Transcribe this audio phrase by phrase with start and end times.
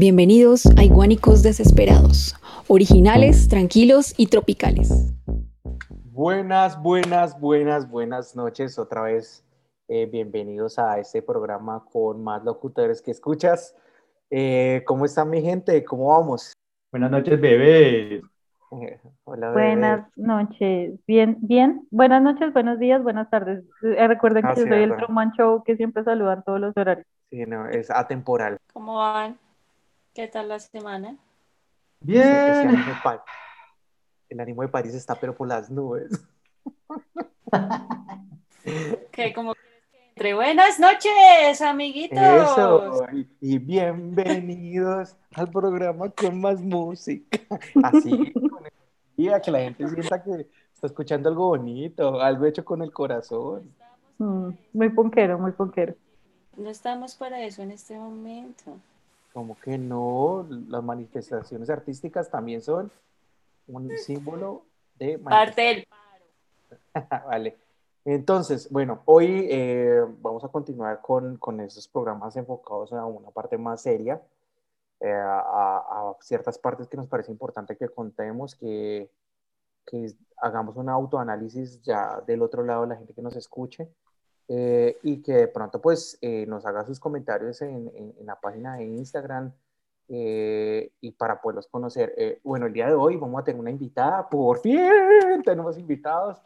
[0.00, 2.34] Bienvenidos a Iguánicos Desesperados,
[2.68, 5.12] originales, tranquilos y tropicales.
[6.10, 9.44] Buenas, buenas, buenas, buenas noches otra vez.
[9.88, 13.76] Eh, bienvenidos a este programa con más locutores que escuchas.
[14.30, 15.84] Eh, ¿Cómo está mi gente?
[15.84, 16.54] ¿Cómo vamos?
[16.90, 18.22] Buenas noches, bebés.
[19.24, 20.98] Hola, Buenas noches.
[21.06, 21.86] Bien, bien.
[21.90, 23.64] Buenas noches, buenos días, buenas tardes.
[23.82, 27.06] Eh, recuerden que yo soy el Truman Show que siempre saludan todos los horarios.
[27.28, 28.56] Sí, no, es atemporal.
[28.72, 29.36] ¿Cómo van?
[30.14, 31.16] ¿Qué tal la semana?
[32.00, 32.70] Bien.
[34.28, 36.10] el, ánimo de París está pero por las nubes.
[39.12, 39.32] ¿Qué?
[39.32, 39.54] ¿Cómo
[40.16, 42.18] entre buenas noches, amiguitos.
[42.18, 43.06] Eso,
[43.40, 47.38] y bienvenidos al programa con más música.
[47.82, 52.82] Así, con el, que la gente sienta que está escuchando algo bonito, algo hecho con
[52.82, 53.72] el corazón.
[54.18, 55.94] Mm, muy ponquero, muy ponquero.
[56.56, 58.76] No estamos para eso en este momento.
[59.40, 62.92] Como que no, las manifestaciones artísticas también son
[63.68, 65.18] un símbolo de...
[65.18, 67.24] Parte del paro.
[67.26, 67.56] vale.
[68.04, 73.56] Entonces, bueno, hoy eh, vamos a continuar con, con estos programas enfocados a una parte
[73.56, 74.20] más seria,
[75.00, 79.10] eh, a, ciertas partes que nos parece importante que contemos, que,
[79.86, 83.88] que hagamos un autoanálisis ya del otro lado, la gente que nos escuche,
[84.50, 88.84] eh, y que de pronto pues nos haga sus comentarios en, en, la página de
[88.84, 89.52] Instagram
[90.08, 92.40] y para poderlos conocer.
[92.42, 94.80] bueno, el día de hoy vamos a tener una invitada, por fin
[95.44, 96.42] tenemos invitados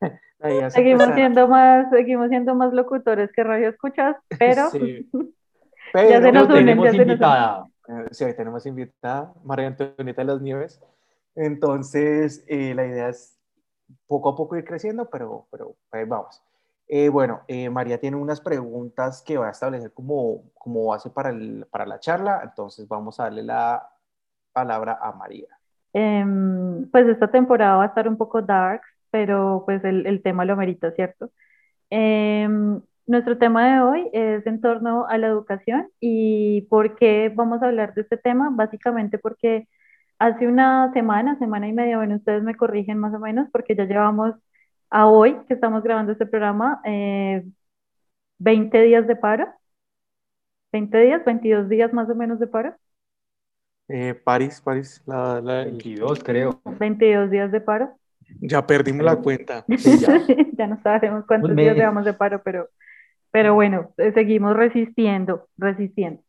[0.70, 4.70] seguimos siendo más, seguimos siendo más locutores que radio escuchas, pero,
[5.94, 7.66] ya se nos tenemos invitada.
[7.88, 10.80] Eh, sí, tenemos invitada, María Antonieta de las Nieves.
[11.34, 13.38] Entonces, eh, la idea es
[14.06, 16.42] poco a poco ir creciendo, pero, pero ahí vamos.
[16.88, 21.66] Eh, bueno, María tiene unas preguntas que va a establecer como, como base para, el,
[21.70, 23.86] para la charla, entonces vamos a darle la
[24.52, 25.48] palabra a María.
[25.92, 30.44] Em, pues esta temporada va a estar un poco dark, pero pues el, el tema
[30.44, 31.30] lo merita, ¿cierto?
[31.90, 37.62] Em, nuestro tema de hoy es en torno a la educación y ¿por qué vamos
[37.62, 38.50] a hablar de este tema?
[38.52, 39.66] Básicamente porque
[40.18, 43.84] hace una semana, semana y media, bueno, ustedes me corrigen más o menos porque ya
[43.84, 44.34] llevamos
[44.90, 47.38] a hoy que estamos grabando este programa 20
[48.38, 49.48] eh, días de paro.
[50.72, 52.74] 20 días, 22 días más o menos de paro.
[53.88, 55.64] Eh, París, París, la, la...
[55.64, 56.60] 22 creo.
[56.64, 57.96] 22 días de paro.
[58.40, 59.64] Ya perdimos la cuenta.
[60.56, 60.66] ya.
[60.66, 62.68] no sabemos cuántos días llevamos de paro, pero,
[63.30, 66.22] pero bueno, eh, seguimos resistiendo, resistiendo.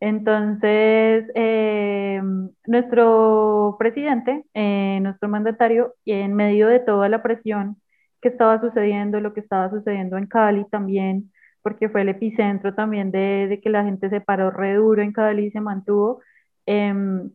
[0.00, 2.20] Entonces, eh,
[2.66, 7.76] nuestro presidente, eh, nuestro mandatario, en medio de toda la presión
[8.24, 13.12] que estaba sucediendo, lo que estaba sucediendo en Cali también, porque fue el epicentro también
[13.12, 16.22] de, de que la gente se paró re duro en Cali y se mantuvo,
[16.66, 17.30] em,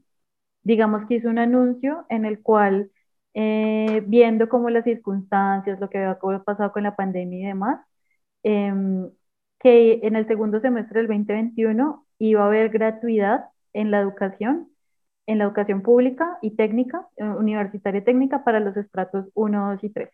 [0.63, 2.91] digamos que hizo un anuncio en el cual
[3.33, 7.81] eh, viendo cómo las circunstancias, lo que había pasado con la pandemia y demás,
[8.43, 9.09] em,
[9.59, 14.69] que en el segundo semestre del 2021 iba a haber gratuidad en la educación,
[15.27, 19.83] en la educación pública y técnica, eh, universitaria y técnica para los estratos 1, 2
[19.83, 20.09] y 3.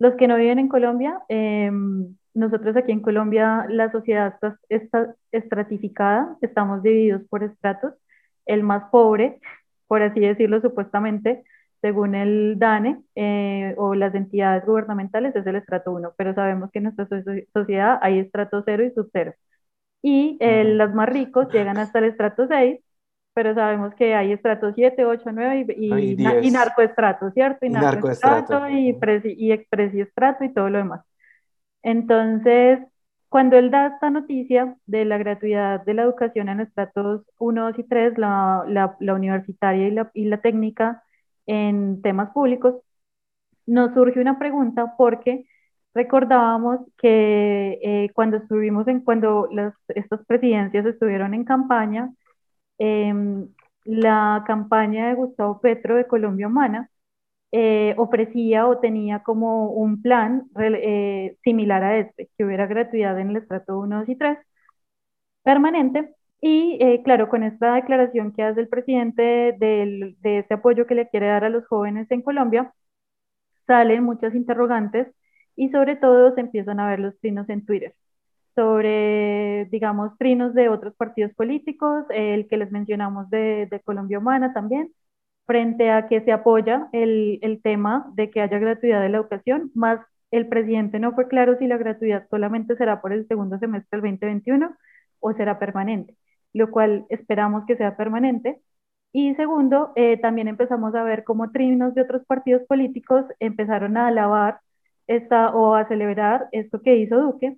[0.00, 5.14] Los que no viven en Colombia, em, nosotros aquí en Colombia la sociedad está, está
[5.32, 7.94] estratificada, estamos divididos por estratos.
[8.46, 9.38] El más pobre,
[9.86, 11.44] por así decirlo supuestamente,
[11.82, 16.78] según el DANE eh, o las entidades gubernamentales, es el estrato 1, pero sabemos que
[16.78, 17.08] en nuestra
[17.52, 19.34] sociedad hay estrato 0 y sub 0.
[20.02, 22.80] Y eh, los más ricos llegan hasta el estrato 6,
[23.34, 27.66] pero sabemos que hay estrato 7, 8, 9 y, y, y narcoestrato, ¿cierto?
[27.66, 31.04] Y narcoestrato y, y expresiestrato y todo lo demás.
[31.82, 32.80] Entonces,
[33.28, 37.78] cuando él da esta noticia de la gratuidad de la educación en estratos 1, 2
[37.78, 41.04] y 3, la, la, la universitaria y la, y la técnica,
[41.46, 42.76] en temas públicos,
[43.66, 45.46] nos surge una pregunta porque
[45.94, 52.10] recordábamos que eh, cuando estuvimos en, cuando las, estas presidencias estuvieron en campaña,
[52.80, 53.48] em,
[53.84, 56.90] la campaña de Gustavo Petro de Colombia Humana
[57.52, 63.30] eh, ofrecía o tenía como un plan eh, similar a este, que hubiera gratuidad en
[63.30, 64.38] el estrato 1, 2 y 3
[65.42, 66.14] permanente.
[66.40, 71.08] Y eh, claro, con esta declaración que hace el presidente de este apoyo que le
[71.08, 72.72] quiere dar a los jóvenes en Colombia,
[73.66, 75.08] salen muchas interrogantes
[75.56, 77.94] y sobre todo se empiezan a ver los trinos en Twitter
[78.54, 84.92] sobre, digamos, trinos de otros partidos políticos, el que les mencionamos de, Colombia Humana también,
[85.46, 89.70] frente a que se apoya el, el tema de que haya gratuidad de la educación,
[89.74, 90.00] más
[90.30, 94.18] el presidente no fue claro si la gratuidad solamente será por el segundo semestre del
[94.18, 94.76] 2021
[95.20, 96.16] o será permanente.
[96.52, 98.60] lo cual esperamos que sea permanente.
[99.12, 104.08] Y segundo, eh, también empezamos a ver cómo trinos de otros partidos políticos empezaron a
[104.08, 104.60] alabar
[105.06, 107.56] esta, o a celebrar esto que hizo Duque,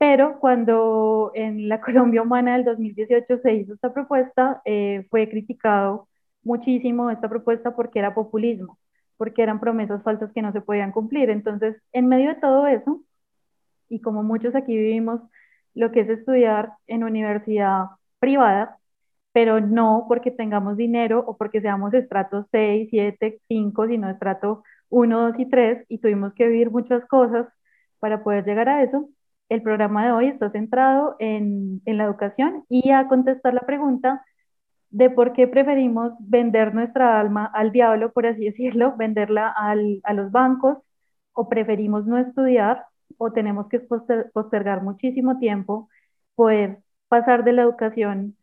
[0.00, 6.08] pero cuando en la Colombia Humana del 2018 se hizo esta propuesta, eh, fue criticado
[6.42, 8.78] muchísimo esta propuesta porque era populismo,
[9.18, 11.28] porque eran promesas falsas que no se podían cumplir.
[11.28, 13.02] Entonces, en medio de todo eso,
[13.90, 15.20] y como muchos aquí vivimos
[15.74, 17.86] lo que es estudiar en universidad
[18.20, 18.78] privada,
[19.32, 25.20] pero no porque tengamos dinero o porque seamos estratos 6, 7, 5, sino estrato 1,
[25.32, 27.48] 2 y 3, y tuvimos que vivir muchas cosas
[28.00, 29.10] para poder llegar a eso.
[29.50, 34.24] El programa de hoy está centrado en, la educación y a contestar la pregunta
[34.90, 40.30] de por qué preferimos vender nuestra alma al diablo, por así decirlo, venderla a los
[40.32, 40.78] bancos,
[41.32, 42.84] o preferimos no estudiar,
[43.18, 43.80] o tenemos que
[44.32, 45.88] postergar muchísimo tiempo,
[46.36, 48.36] poder pasar de la educación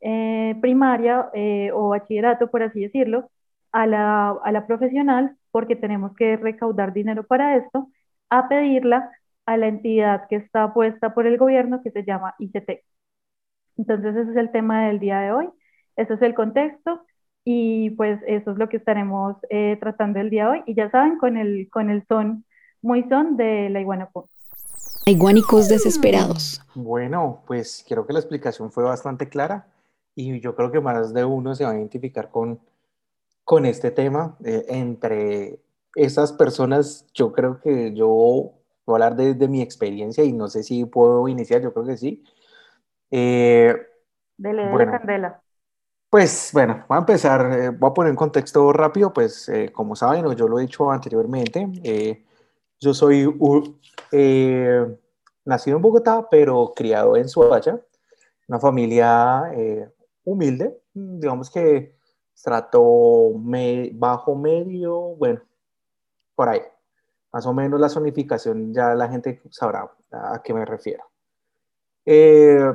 [0.00, 3.30] eh, primaria eh, o bachillerato, por así decirlo,
[3.72, 7.88] a la profesional, porque tenemos que recaudar dinero para esto,
[8.30, 9.10] a pedirla
[9.46, 12.84] a la entidad que está puesta por el gobierno, que se llama ICT.
[13.76, 15.48] Entonces, ese es el tema del día de hoy,
[15.96, 17.04] ese es el contexto
[17.44, 20.62] y pues eso es lo que estaremos eh, tratando el día de hoy.
[20.66, 22.44] Y ya saben, con el, con el son
[22.82, 24.10] muy son de la iguana
[25.06, 26.60] Iguanicos desesperados.
[26.74, 29.66] Bueno, pues creo que la explicación fue bastante clara
[30.14, 32.60] y yo creo que más de uno se va a identificar con,
[33.44, 34.36] con este tema.
[34.44, 35.58] Eh, entre
[35.96, 38.52] esas personas, yo creo que yo
[38.86, 41.86] voy a hablar de, de, mi experiencia y no sé si puedo iniciar, yo creo
[41.86, 42.22] que sí.
[43.10, 43.74] Eh,
[44.36, 45.42] Dele, bueno, candela.
[46.12, 49.96] Pues bueno, voy a empezar, eh, voy a poner en contexto rápido, pues eh, como
[49.96, 52.22] saben, o yo lo he dicho anteriormente, eh,
[52.78, 53.24] yo soy
[55.46, 57.80] nacido en Bogotá, pero criado en Suacha,
[58.46, 59.42] una familia
[60.24, 61.96] humilde, digamos que
[62.42, 63.32] trato
[63.94, 65.40] bajo medio, bueno,
[66.34, 66.60] por ahí.
[67.32, 71.04] Más o menos la zonificación ya la gente sabrá a qué me refiero.
[72.04, 72.72] Eh,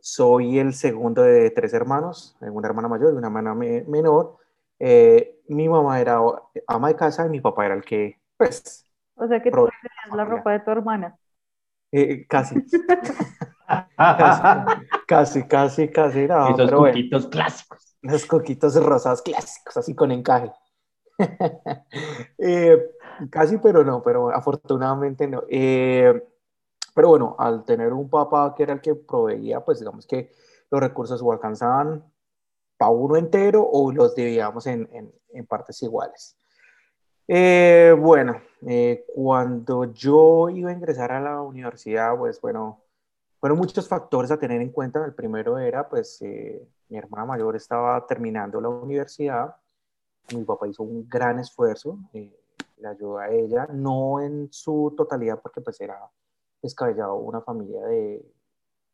[0.00, 4.38] soy el segundo de tres hermanos, una hermana mayor y una hermana menor.
[5.48, 6.18] mi mamá era
[6.66, 8.84] ama de casa y mi papá era el que, pues,
[9.14, 11.18] o sea que tú tenías la ropa de tu hermana.
[11.90, 12.54] Eh, casi.
[15.06, 16.26] casi, casi, casi.
[16.26, 17.96] No, Esos coquitos clásicos.
[18.02, 20.52] Los coquitos rosados clásicos, así con encaje.
[22.38, 22.90] eh,
[23.30, 25.42] casi, pero no, pero afortunadamente no.
[25.48, 26.26] Eh,
[26.94, 30.32] pero bueno, al tener un papá que era el que proveía, pues digamos que
[30.70, 32.04] los recursos o alcanzaban
[32.76, 36.36] para uno entero o los dividíamos en, en, en partes iguales.
[37.30, 42.82] Eh, bueno, eh, cuando yo iba a ingresar a la universidad, pues bueno,
[43.38, 45.04] fueron muchos factores a tener en cuenta.
[45.04, 49.54] El primero era, pues, eh, mi hermana mayor estaba terminando la universidad.
[50.34, 51.98] Mi papá hizo un gran esfuerzo,
[52.80, 55.98] le ayudó a ella, no en su totalidad, porque pues era
[56.62, 58.24] descabellado una familia de,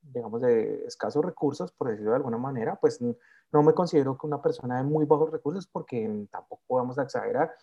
[0.02, 4.42] digamos, de escasos recursos, por decirlo de alguna manera, pues no me considero que una
[4.42, 7.54] persona de muy bajos recursos, porque tampoco podemos exagerar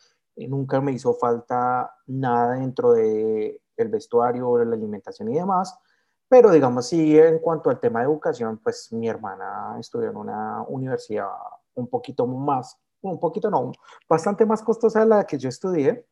[0.47, 5.77] nunca me hizo falta nada dentro de el vestuario, la alimentación y demás,
[6.27, 10.63] pero digamos sí en cuanto al tema de educación, pues mi hermana estudió en una
[10.67, 11.29] universidad
[11.73, 13.71] un poquito más, un poquito no,
[14.07, 16.05] bastante más costosa de la que yo estudié.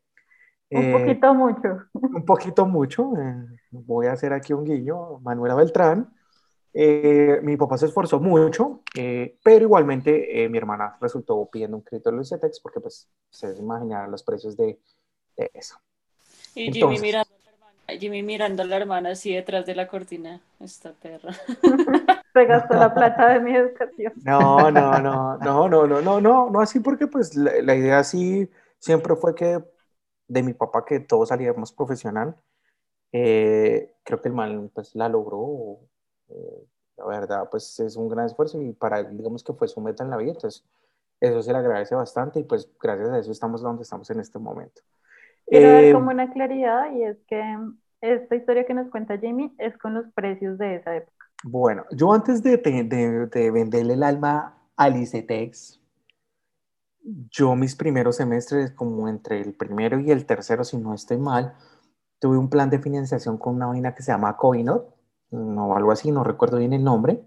[0.71, 1.69] Un eh, poquito mucho.
[1.93, 3.13] Un poquito mucho.
[3.17, 5.19] Eh, voy a hacer aquí un guiño.
[5.19, 6.13] Manuela Beltrán.
[6.73, 11.83] Eh, mi papá se esforzó mucho, eh, pero igualmente eh, mi hermana resultó pidiendo un
[11.83, 14.79] crédito de los CETEX porque pues se imaginarán los precios de,
[15.35, 15.77] de eso.
[16.53, 19.87] Y Jimmy, mirando a la hermana, Jimmy mirando a la hermana así detrás de la
[19.87, 21.33] cortina, esta perra.
[22.33, 24.13] se gastó la plata de mi educación.
[24.23, 28.03] No, no, no, no, no, no, no, no, no así porque pues la, la idea
[28.03, 28.47] sí
[28.77, 29.59] siempre fue que
[30.29, 32.35] de mi papá que todos salíamos profesional.
[33.11, 35.79] creo que el mal pues la logró
[36.29, 36.65] eh,
[36.97, 40.03] la verdad, pues es un gran esfuerzo y para él, digamos que fue su meta
[40.03, 40.65] en la vida, entonces
[41.21, 44.39] eso se le agradece bastante y pues gracias a eso estamos donde estamos en este
[44.39, 44.81] momento.
[45.47, 47.57] Quiero dar eh, como una claridad y es que
[48.01, 51.25] esta historia que nos cuenta Jamie es con los precios de esa época.
[51.43, 55.78] Bueno, yo antes de, de, de venderle el alma a Licetex,
[57.03, 61.55] yo mis primeros semestres, como entre el primero y el tercero, si no estoy mal,
[62.19, 64.99] tuve un plan de financiación con una vaina que se llama Coinot
[65.31, 67.23] no algo así, no recuerdo bien el nombre.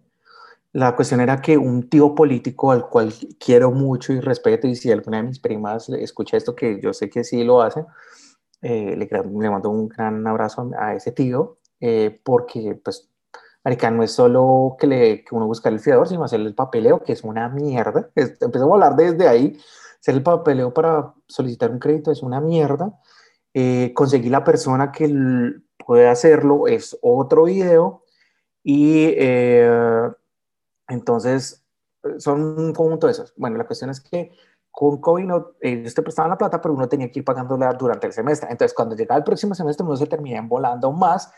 [0.73, 4.91] La cuestión era que un tío político al cual quiero mucho y respeto, y si
[4.91, 7.85] alguna de mis primas escucha esto, que yo sé que sí lo hace,
[8.63, 13.11] eh, le, le, mando un gran abrazo a ese tío, eh, porque pues
[13.65, 17.03] Marica, no es solo que, le, que uno busca el fiador, sino hacer el papeleo,
[17.03, 18.11] que es una mierda.
[18.17, 19.59] Empezamos a hablar desde ahí.
[20.01, 22.99] Hacer el papeleo para solicitar un crédito es una mierda.
[23.55, 28.03] Eh, conseguir la persona que puede hacerlo es otro video.
[28.65, 30.11] Y eh,
[30.89, 31.65] entonces
[32.19, 33.33] son un conjunto de esos.
[33.37, 34.33] Bueno, la cuestión es que
[34.73, 38.07] con COVID no, ellos te prestaban la plata, pero uno tenía que ir pagándola durante
[38.07, 38.51] el semestre.
[38.51, 41.33] Entonces, cuando llegaba el próximo semestre, uno se terminaba volando más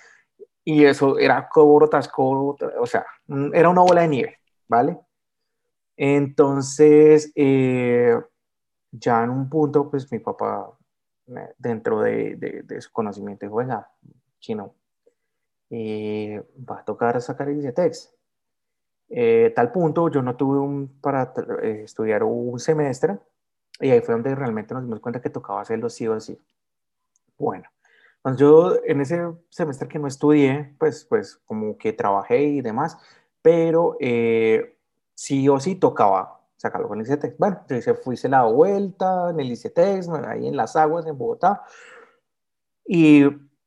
[0.64, 3.04] y eso era cobro tras cobro, o sea,
[3.52, 4.98] era una bola de nieve, ¿vale?
[5.96, 8.18] Entonces, eh,
[8.90, 10.76] ya en un punto, pues mi papá,
[11.28, 13.90] eh, dentro de, de, su conocimiento, dijo, venga,
[14.40, 14.74] chino,
[15.70, 18.14] eh, va a tocar sacar el ICETEX.
[19.54, 23.18] tal punto, yo no tuve un, para estudiar un semestre,
[23.80, 26.40] y ahí fue donde realmente nos dimos cuenta que tocaba hacerlo sí o sí.
[27.36, 27.68] Bueno,
[28.36, 32.98] yo en ese semestre que no estudié, pues, pues como que trabajé y demás,
[33.42, 34.78] pero eh,
[35.14, 37.36] sí o sí tocaba sacarlo con el ICETEX.
[37.38, 41.18] Bueno, yo hice, fui hice la vuelta en el ICETEX, ahí en las aguas, en
[41.18, 41.62] Bogotá,
[42.86, 43.24] y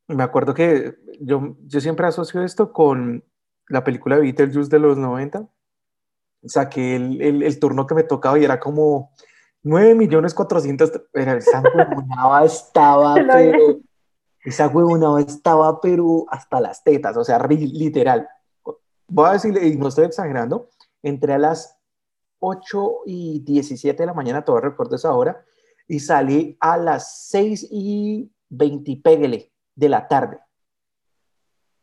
[0.08, 3.24] me acuerdo que yo, yo siempre asocio esto con
[3.68, 5.48] la película Beetlejuice de los 90.
[6.46, 9.12] Saqué el, el, el turno que me tocaba y era como
[9.64, 13.80] 9 millones 400, pero esa huevonada estaba, pero,
[14.50, 18.27] esa huevonada estaba, pero hasta las tetas, o sea, literal.
[19.08, 20.70] Voy a decirle, y no estoy exagerando,
[21.01, 21.77] entré a las
[22.39, 25.44] 8 y 17 de la mañana, todavía recuerdo esa hora,
[25.88, 30.39] y salí a las 6 y 20, pégale, de la tarde.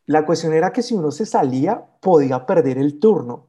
[0.06, 3.46] La cuestión era que si uno se salía, podía perder el turno.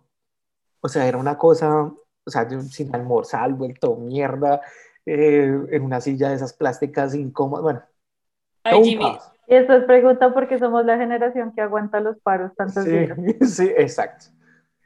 [0.80, 1.92] O sea, era una cosa
[2.26, 4.62] o sea, sin almorzar, vuelto mierda,
[5.06, 7.84] eh, en una silla de esas plásticas incómodas, bueno.
[8.66, 9.18] Ay, Jimmy.
[9.48, 13.18] Y eso es pregunta porque somos la generación que aguanta los paros tantos sí, días.
[13.42, 14.26] Sí, exacto.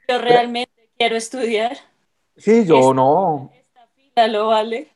[0.08, 1.76] Yo realmente quiero estudiar.
[2.36, 3.50] Sí, yo no.
[3.52, 4.88] Esta fila lo vale.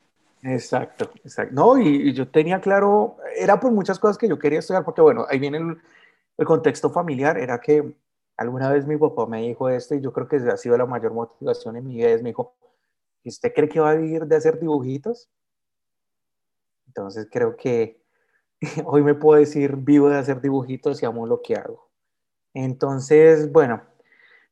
[0.43, 1.55] Exacto, exacto.
[1.55, 5.27] No, y, yo tenía claro, era por muchas cosas que yo quería estudiar, porque bueno,
[5.29, 5.79] ahí viene el,
[6.37, 7.95] el contexto familiar, era que
[8.37, 11.13] Alguna vez mi papá me dijo esto y yo creo que ha sido la mayor
[11.13, 12.09] motivación en mi vida.
[12.09, 12.57] Es, me dijo,
[13.25, 15.31] ¿usted cree que va a vivir de hacer dibujitos?
[16.87, 18.03] Entonces creo que
[18.85, 21.91] hoy me puedo decir, vivo de hacer dibujitos y amo lo que hago.
[22.53, 23.83] Entonces, bueno,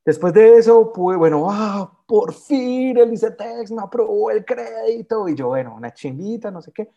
[0.04, 5.28] después de eso, pues, bueno, ah, por fin el ICETEX me aprobó el crédito.
[5.28, 6.90] Y yo, bueno, una chimbita, no sé qué.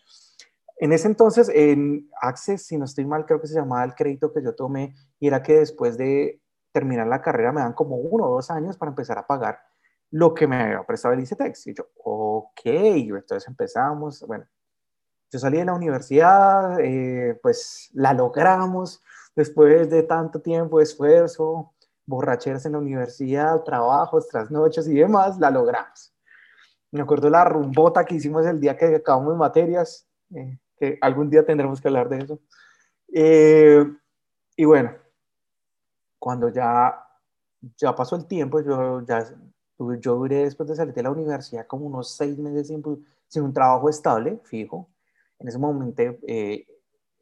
[0.78, 4.34] En ese entonces, en Access, si no estoy mal, creo que se llamaba el crédito
[4.34, 6.42] que yo tomé, y era que después de
[6.74, 9.60] terminar la carrera me dan como uno o dos años para empezar a pagar
[10.12, 11.68] lo que me había prestado el ICETEX.
[11.68, 14.46] Y yo, ok, entonces empezamos, bueno,
[15.36, 19.04] yo salí de la universidad, eh, pues la logramos
[19.36, 21.74] después de tanto tiempo esfuerzo,
[22.06, 26.16] borracheras en la universidad, trabajos, trasnoches y demás, la logramos.
[26.90, 31.46] Me acuerdo la rumbota que hicimos el día que acabamos materias, eh, que algún día
[31.46, 32.40] tendremos que hablar de eso.
[33.14, 33.86] Eh,
[34.56, 34.96] y bueno,
[36.18, 36.98] cuando ya,
[37.76, 39.26] ya pasó el tiempo, yo, ya,
[40.00, 42.82] yo duré después de salir de la universidad como unos seis meses sin,
[43.28, 44.95] sin un trabajo estable, fijo.
[45.40, 46.66] En ese momento eh,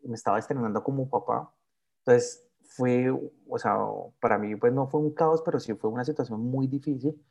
[0.04, 1.52] me estaba estrenando como papá.
[2.00, 3.10] Entonces fue,
[3.48, 3.78] o sea,
[4.20, 7.22] para mí pues no fue un caos, pero sí fue una situación muy difícil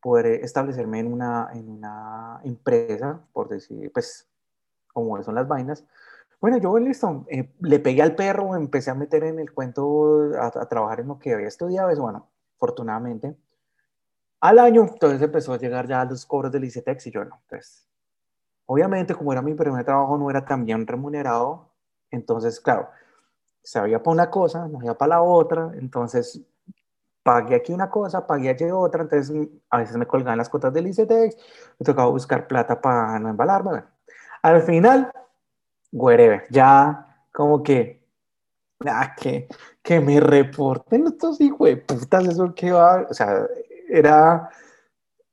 [0.00, 4.28] poder establecerme en una, en una empresa, por decir, pues,
[4.92, 5.84] como son las vainas,
[6.44, 10.50] bueno, yo listo, eh, le pegué al perro, empecé a meter en el cuento, a,
[10.68, 13.34] trabajar en lo que había estudiado, eso bueno, afortunadamente.
[14.40, 17.40] Al año, entonces empezó a llegar ya los cobros del ICETEX y yo no.
[17.44, 17.88] Entonces,
[18.66, 21.70] obviamente, como era mi primer trabajo, no era tan bien remunerado.
[22.10, 22.88] Entonces, claro,
[23.62, 25.72] se había para una cosa, no había para la otra.
[25.74, 26.40] Entonces,
[27.22, 29.02] pagué aquí una cosa, pagué allí otra.
[29.02, 29.34] Entonces,
[29.70, 31.36] a veces me colgaban las cuotas del ICETEX,
[31.78, 33.70] me tocaba buscar plata para no embalarme.
[33.70, 33.86] Bueno,
[34.42, 35.10] al final,
[35.92, 36.44] wherever.
[36.50, 38.04] Ya como que,
[38.86, 39.48] ah, que,
[39.82, 43.46] que me reporten estos hijos de putas, eso que va, o sea,
[43.88, 44.50] era,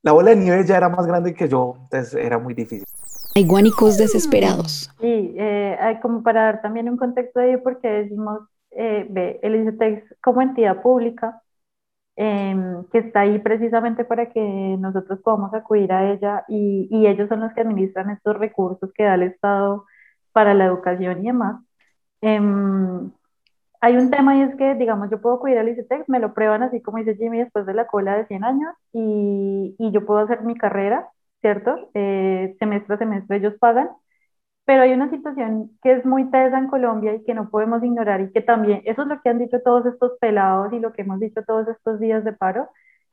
[0.04, 2.88] la bola de nieve ya era más grande que yo, entonces era muy difícil.
[3.36, 4.92] Hay guánicos desesperados.
[5.00, 10.16] Sí, eh, como para dar también un contexto ahí, porque decimos, eh, ve, el ICETEX
[10.22, 11.42] como entidad pública,
[12.16, 17.30] em, que está ahí precisamente para que nosotros podamos acudir a ella y, y, ellos
[17.30, 19.86] son los que administran estos recursos que da el Estado
[20.34, 21.62] para la educación y demás.
[22.22, 23.12] Em,
[23.82, 26.64] hay un tema y es que, digamos, yo puedo cuidar el ICETEX, me lo prueban
[26.64, 30.20] así como dice Jimmy después de la cola de 100 años y, y yo puedo
[30.20, 31.10] hacer mi carrera,
[31.42, 31.90] ¿cierto?
[31.94, 33.90] Eh, semestre a semestre ellos pagan
[34.66, 38.22] pero hay una situación que es muy tesa en Colombia y que no podemos ignorar
[38.22, 41.02] y que también, eso es lo que han dicho todos estos pelados y lo que
[41.02, 42.70] hemos dicho todos estos días de paro,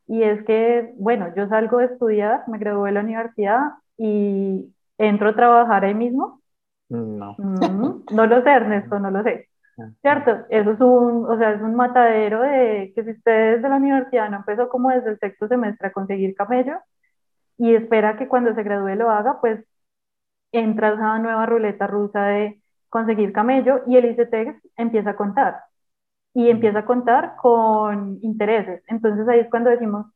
[0.06, 3.60] y es que, bueno, yo salgo de estudiar, me gradué de la universidad
[3.96, 6.40] y entro a trabajar ahí mismo.
[6.88, 7.34] No.
[7.38, 9.48] Mm, no lo sé, Ernesto, no lo sé.
[9.78, 9.90] Ah.
[10.00, 10.46] ¿Cierto?
[10.50, 14.30] Eso es un, o sea, es un matadero de que si usted desde la universidad
[14.30, 16.78] no empezó como desde el sexto semestre a conseguir camello
[17.58, 19.64] y espera que cuando se gradúe lo haga, pues
[20.52, 25.56] entra esa nueva ruleta rusa de conseguir camello y el ICETEX empieza a contar
[26.34, 28.82] y empieza a contar con intereses.
[28.86, 30.06] Entonces ahí es cuando decimos,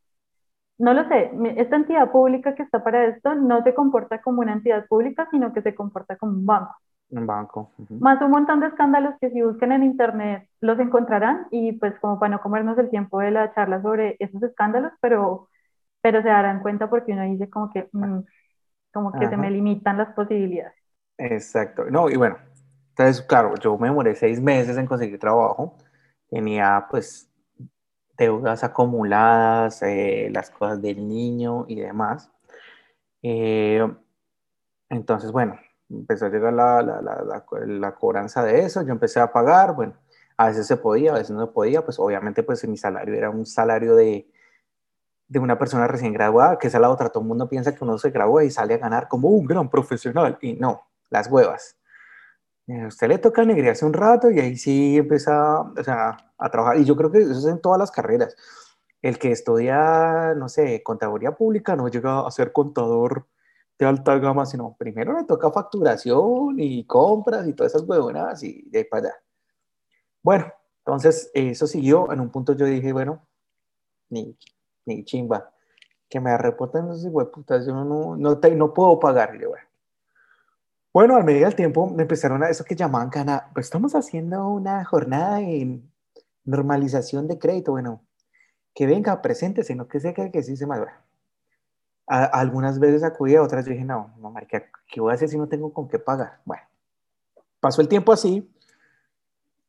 [0.78, 4.52] no lo sé, esta entidad pública que está para esto no se comporta como una
[4.54, 6.74] entidad pública, sino que se comporta como un banco.
[7.10, 7.70] Un banco.
[8.00, 12.18] Más un montón de escándalos que si buscan en internet los encontrarán y pues como
[12.18, 15.48] para no comernos el tiempo de la charla sobre esos escándalos, pero,
[16.02, 18.18] pero se darán cuenta porque uno dice como que, mm,
[18.92, 20.74] como que se me limitan las posibilidades.
[21.16, 21.84] Exacto.
[21.84, 22.36] No, y bueno,
[22.90, 25.78] entonces, claro, yo me demoré seis meses en conseguir trabajo.
[26.28, 27.30] Tenía pues
[28.18, 32.30] deudas acumuladas, eh, las cosas del niño y demás.
[33.22, 33.86] Eh,
[34.90, 39.32] entonces, bueno, empezó a llegar la, la, la, la, cobranza de eso, yo empecé a
[39.32, 39.94] pagar, bueno,
[40.36, 43.46] a veces se podía, a veces no podía, pues obviamente pues mi salario era un
[43.46, 44.26] salario de,
[45.32, 47.96] de una persona recién graduada, que es la otra, todo el mundo piensa que uno
[47.96, 51.78] se gradúa y sale a ganar como un gran profesional, y no, las huevas.
[52.68, 56.78] A usted le toca hace un rato y ahí sí empieza o sea, a trabajar,
[56.78, 58.36] y yo creo que eso es en todas las carreras.
[59.00, 63.26] El que estudia, no sé, contaduría pública no llega a ser contador
[63.78, 68.68] de alta gama, sino primero le toca facturación y compras y todas esas huevonas y
[68.68, 69.16] de ahí para allá.
[70.22, 70.52] Bueno,
[70.84, 72.12] entonces eso siguió.
[72.12, 73.26] En un punto yo dije, bueno,
[74.10, 74.36] ni,
[74.86, 75.52] ni chimba,
[76.08, 79.34] que me reporten esos hueputas, yo no, no, te, no puedo pagar.
[79.34, 79.44] Y
[80.92, 81.16] bueno.
[81.16, 84.84] al medida del tiempo me empezaron a eso que llamaban gana, pues estamos haciendo una
[84.84, 85.90] jornada en
[86.44, 87.72] normalización de crédito.
[87.72, 88.02] Bueno,
[88.74, 91.02] que venga, preséntese, no que se que, que sí se madura
[92.06, 95.48] algunas veces acudí, a otras dije, no, no, marica, ¿qué voy a hacer si no
[95.48, 96.40] tengo con qué pagar?
[96.44, 96.62] Bueno,
[97.60, 98.48] pasó el tiempo así.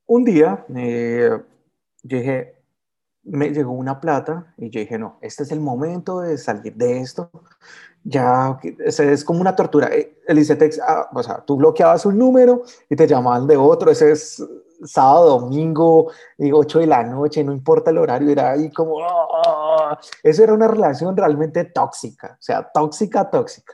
[0.05, 1.29] Un día, eh,
[2.03, 2.55] yo dije,
[3.23, 6.99] me llegó una plata y yo dije, no, este es el momento de salir de
[6.99, 7.29] esto.
[8.03, 9.87] Ya, es como una tortura.
[9.87, 13.91] Eh, el ICETEX, ah, o sea, tú bloqueabas un número y te llamaban de otro.
[13.91, 14.43] Ese es
[14.85, 20.43] sábado, domingo, 8 de la noche, no importa el horario, era ahí como, oh, eso
[20.43, 23.73] era una relación realmente tóxica, o sea, tóxica, tóxica.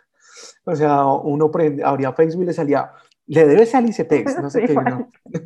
[0.65, 1.51] O sea, uno
[1.83, 2.91] abría Facebook y le salía,
[3.27, 5.09] le debes al ICETEX, no sé qué, no.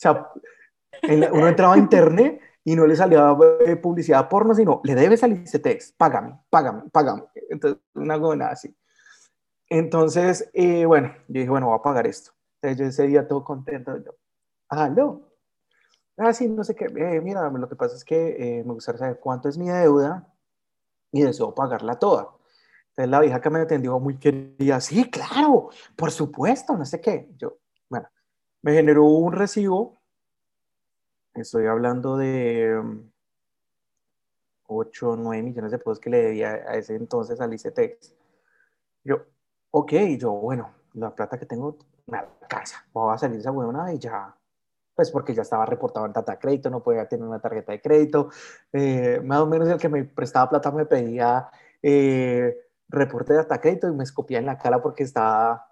[0.00, 0.30] O sea,
[1.32, 5.32] uno entraba a internet y no le salía eh, publicidad porno, sino le debes al
[5.32, 7.24] ICETEX, págame, págame, págame.
[7.48, 8.74] Entonces, una buena así.
[9.68, 12.32] Entonces, eh, bueno, yo dije, bueno, voy a pagar esto.
[12.62, 14.12] Entonces, yo ese día todo contento, yo,
[14.96, 15.30] no.
[16.16, 16.84] Ah, sí, no sé qué.
[16.84, 20.28] Eh, mira, lo que pasa es que eh, me gustaría saber cuánto es mi deuda
[21.12, 22.28] y deseo pagarla toda.
[22.90, 27.30] Entonces la vieja que me atendió muy querida, sí, claro, por supuesto, no sé qué.
[27.38, 28.08] Yo, bueno,
[28.62, 29.99] me generó un recibo.
[31.34, 32.82] Estoy hablando de
[34.66, 38.14] 8 o 9 millones de pesos que le debía a ese entonces al ICETEX.
[39.04, 39.24] Yo,
[39.70, 42.84] ok, yo, bueno, la plata que tengo me alcanza.
[42.92, 44.36] Voy a salir esa buena y ya
[45.00, 48.28] pues porque ya estaba reportado en data crédito, no podía tener una tarjeta de crédito.
[48.70, 51.48] Eh, más o menos el que me prestaba plata me pedía
[51.82, 52.54] eh,
[52.86, 55.66] reporte de data crédito y me escopía en la cara porque estaba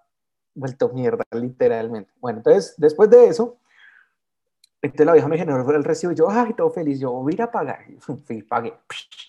[0.54, 2.10] vuelto mierda, literalmente.
[2.20, 3.58] Bueno, entonces, después de eso,
[4.80, 7.34] entonces la vieja me generó el recibo y yo, ay, todo feliz, yo voy a
[7.34, 7.80] ir a pagar.
[7.88, 8.74] Y fui, pagué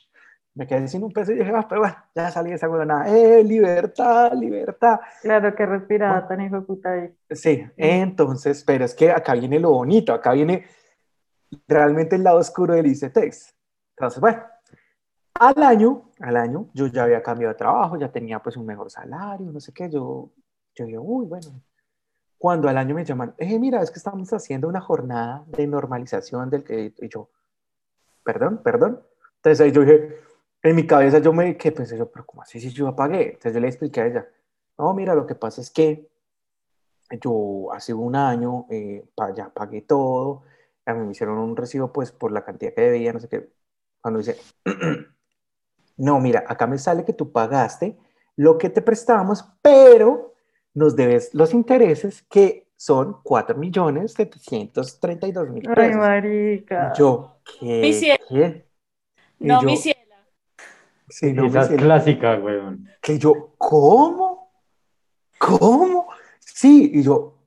[0.56, 3.08] me quedé sin un peso y dije, ah, pero bueno, ya salí de esa huevona,
[3.08, 5.00] eh, libertad, libertad.
[5.22, 7.16] Claro, que respirada tan hijo puta ahí.
[7.30, 10.66] Sí, entonces, pero es que acá viene lo bonito, acá viene
[11.68, 13.56] realmente el lado oscuro del ICETEX.
[13.96, 14.44] Entonces, bueno,
[15.36, 18.92] al año, al año, yo ya había cambiado de trabajo, ya tenía pues un mejor
[18.92, 20.32] salario, no sé qué, yo,
[20.76, 21.62] yo dije, uy, bueno,
[22.40, 26.50] cuando al año me llaman, eh, mira, es que estamos haciendo una jornada de normalización
[26.50, 27.30] del crédito, y yo,
[28.24, 29.04] perdón, perdón.
[29.36, 30.18] Entonces ahí yo dije,
[30.64, 33.34] en mi cabeza yo me que pensé yo, pero ¿cómo así si yo apagué?
[33.34, 34.30] Entonces yo le expliqué a ella,
[34.78, 36.08] no, mira, lo que pasa es que
[37.22, 40.44] yo hace un año eh, ya pagué todo,
[40.86, 43.50] a mí me hicieron un recibo pues por la cantidad que debía, no sé qué.
[44.00, 44.38] Cuando dice,
[45.98, 48.00] no, mira, acá me sale que tú pagaste
[48.38, 50.36] lo que te prestamos, pero
[50.80, 55.78] nos debes los intereses que son 4 millones 732 mil pesos.
[55.78, 56.94] Ay, marica.
[56.94, 58.18] Yo, ¿qué?
[58.30, 58.66] ¿qué?
[59.40, 62.88] No, mi Sí, no, Esa es clásica, weón.
[63.02, 64.52] Que yo, ¿cómo?
[65.38, 66.08] ¿Cómo?
[66.40, 67.38] sí, y yo,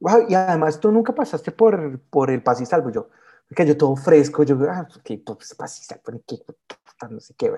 [0.00, 3.08] wow, y además tú nunca pasaste por, por el paz y salvo, yo,
[3.54, 6.36] que yo todo fresco, yo, ah, que pues, paz y salvo, que,
[7.10, 7.50] no sé qué,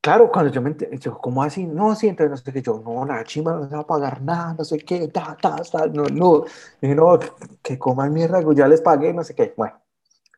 [0.00, 1.66] Claro, cuando yo me enteré, ¿cómo así?
[1.66, 4.22] No, sí, entonces no sé qué, yo, no, la chimba no se va a pagar
[4.22, 6.44] nada, no sé qué, ta, ta, ta, no, no,
[6.80, 7.18] y no,
[7.62, 9.54] que coman mierda, ya les pagué, no sé qué.
[9.56, 9.80] Bueno,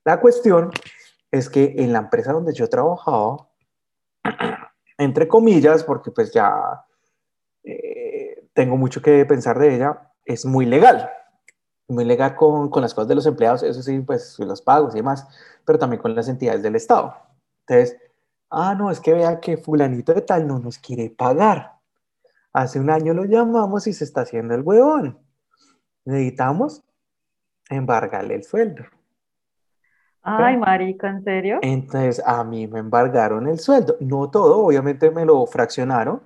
[0.04, 0.70] la cuestión
[1.30, 3.48] es que en la empresa donde yo trabajaba,
[4.98, 6.84] entre comillas, porque pues ya
[7.62, 11.10] eh, tengo mucho que pensar de ella, es muy legal.
[11.88, 14.98] Muy legal con, con, las cosas de los empleados, eso sí, pues los pagos y
[14.98, 15.26] demás,
[15.64, 17.14] pero también con las entidades del Estado.
[17.66, 17.98] Entonces,
[18.50, 21.78] ah, no, es que vea que fulanito de tal no nos quiere pagar.
[22.52, 25.18] Hace un año lo llamamos y se está haciendo el huevón.
[26.04, 26.82] Necesitamos
[27.68, 28.84] embargarle el sueldo.
[30.22, 31.58] Ay, marica, ¿en serio?
[31.62, 33.96] Entonces a mí me embargaron el sueldo.
[34.00, 36.22] No todo, obviamente me lo fraccionaron,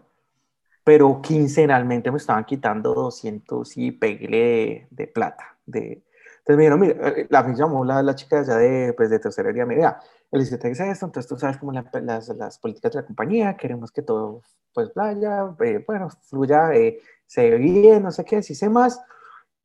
[0.83, 5.57] pero quincenalmente me estaban quitando 200 y peguele de, plata.
[5.65, 6.03] De...
[6.47, 9.19] Entonces me dijeron, mira, eh, la, me llamó la, la chica allá de, pues, de
[9.19, 9.95] tercera día, me dijo,
[10.31, 13.91] el ICT es esto, entonces tú sabes cómo las, las, políticas de la compañía, queremos
[13.91, 14.43] que todo,
[14.75, 19.01] pues, vaya, eh, bueno, fluya, eh, se ve bien, no sé qué, si sé más,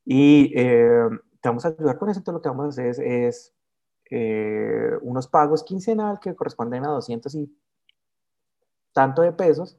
[0.06, 3.54] y te vamos a ayudar con eso, entonces lo que vamos a hacer es, es
[4.12, 7.56] eh, unos pagos quincenal que corresponden a 200 y
[8.92, 9.78] tanto de pesos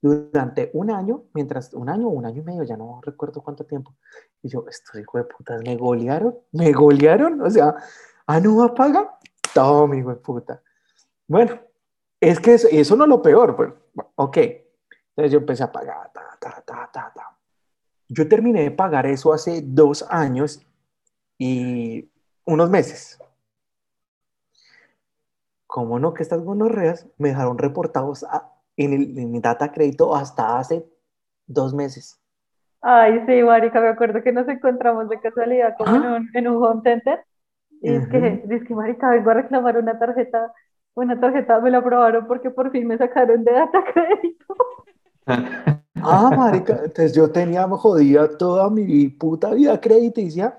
[0.00, 3.94] durante un año, mientras un año un año y medio, ya no recuerdo cuánto tiempo.
[4.42, 7.74] Y yo, estos hijos de putas me golearon, me golearon, o sea,
[8.26, 9.18] ah, no va a pagar,
[9.52, 10.62] todo hijo de puta.
[11.26, 11.60] Bueno,
[12.20, 13.72] es que eso, eso no es lo peor, pues,
[14.14, 14.36] ok.
[14.36, 17.38] Entonces yo empecé a pagar, ta, ta, ta, ta, ta.
[18.08, 20.64] Yo terminé de pagar eso hace dos años
[21.36, 22.10] y
[22.44, 23.18] unos meses.
[25.66, 28.24] ¿Cómo no que estas gonorreas me dejaron reportados
[28.78, 30.84] en, el, en mi data crédito hasta hace
[31.46, 32.20] dos meses?
[32.80, 36.16] Ay, sí, marica, me acuerdo que nos encontramos de casualidad como en, ah.
[36.16, 37.24] un, en un home center.
[37.80, 40.52] Y es que, es que, marica, vengo a reclamar una tarjeta,
[40.94, 44.54] una tarjeta me la aprobaron porque por fin me sacaron de data crédito.
[46.00, 50.54] Ah, marica, entonces yo tenía jodida toda mi puta vida crediticia.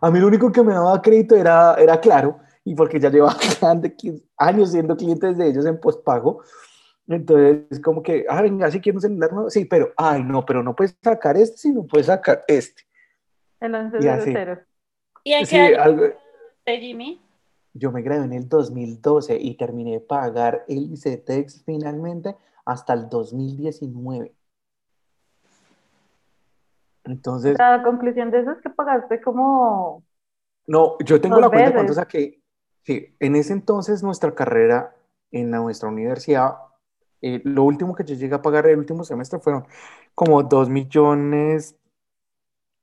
[0.00, 3.34] A mí lo único que me daba crédito era, era claro y porque ya lleva
[4.38, 6.42] años siendo clientes de ellos en postpago.
[7.06, 10.62] Entonces, como que, ah, venga, si quiero un celular nuevo, sí, pero, ay, no, pero
[10.62, 12.82] no puedes sacar este, sino puedes sacar este.
[13.60, 14.66] El 1100.
[15.24, 16.04] ¿Y en qué algo,
[16.66, 17.20] Jimmy?
[17.72, 23.08] Yo me gradué en el 2012 y terminé de pagar el ICETEX finalmente hasta el
[23.08, 24.32] 2019.
[27.04, 27.58] Entonces.
[27.58, 30.04] La conclusión de eso es que pagaste como.
[30.66, 32.40] No, yo tengo la cuenta cuánto saqué.
[32.82, 34.94] Sí, en ese entonces nuestra carrera
[35.30, 36.54] en nuestra universidad,
[37.26, 39.64] eh, lo último que yo llegué a pagar el último semestre fueron
[40.14, 41.74] como 2 millones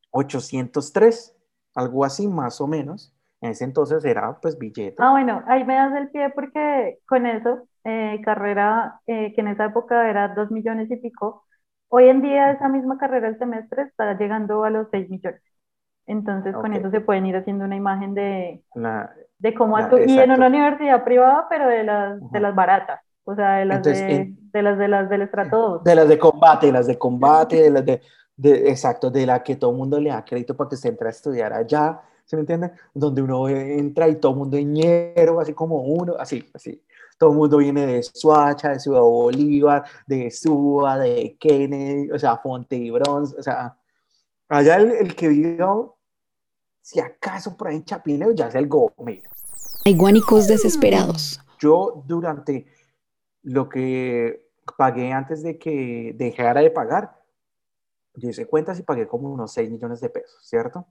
[0.10, 1.36] 803,
[1.76, 3.14] algo así más o menos.
[3.40, 4.96] En ese entonces era pues billete.
[4.98, 9.50] Ah, bueno, ahí me das el pie porque con eso, eh, carrera eh, que en
[9.50, 11.46] esa época era 2 millones y pico,
[11.90, 15.42] hoy en día esa misma carrera el semestre está llegando a los 6 millones.
[16.08, 18.64] Entonces con eso se pueden ir haciendo una imagen de,
[19.38, 23.58] de cómo y en una universidad privada, pero de las, de las baratas, o sea,
[23.58, 26.88] de las, de, de, las de las del estrato De las de combate, de las
[26.88, 28.02] de combate, de las de,
[28.36, 31.08] de, exacto, de la que todo el mundo le da crédito para que se entre
[31.08, 32.72] a estudiar allá, ¿se me entiende?
[32.94, 36.84] Donde uno entra y todo el mundo es ñero, así como uno, así, así.
[37.18, 42.38] Todo el mundo viene de Suacha, de Ciudad Bolívar, de Suba, de Kennedy, o sea,
[42.38, 43.78] Fonte y Bronze, o sea,
[44.50, 45.98] allá el, el que vivió
[46.82, 49.24] si acaso por ahí en Chapinero ya es el Gómez.
[49.86, 51.40] Hay guanicos desesperados.
[51.60, 52.66] Yo durante
[53.44, 57.22] lo que pagué antes de que dejara de pagar,
[58.16, 60.86] yo hice cuentas y pagué como unos 6 millones de pesos, ¿cierto?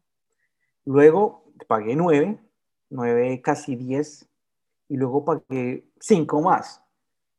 [0.84, 2.40] Luego pagué 9,
[2.88, 4.30] 9 casi 10,
[4.90, 6.82] y luego pagué 5 más.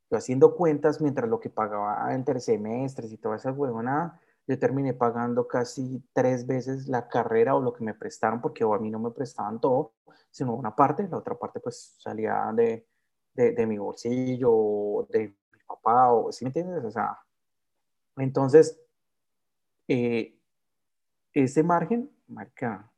[0.10, 4.94] Yo haciendo cuentas mientras lo que pagaba entre semestres y toda esa huevonada, yo terminé
[4.94, 9.00] pagando casi tres veces la carrera o lo que me prestaron, porque a mí no
[9.00, 9.94] me prestaban todo,
[10.30, 12.88] sino una parte, la otra parte pues salía de,
[13.34, 16.84] de, mi bolsillo, de mi papá, o ¿sí me entiendes?
[16.84, 17.18] O sea,
[18.18, 18.80] entonces,
[19.88, 20.38] eh,
[21.34, 22.92] ese margen, marca,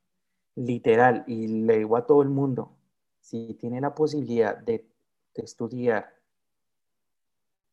[0.56, 2.76] literal, y le digo a todo el mundo,
[3.22, 4.86] si tiene la posibilidad de,
[5.36, 6.13] de estudiar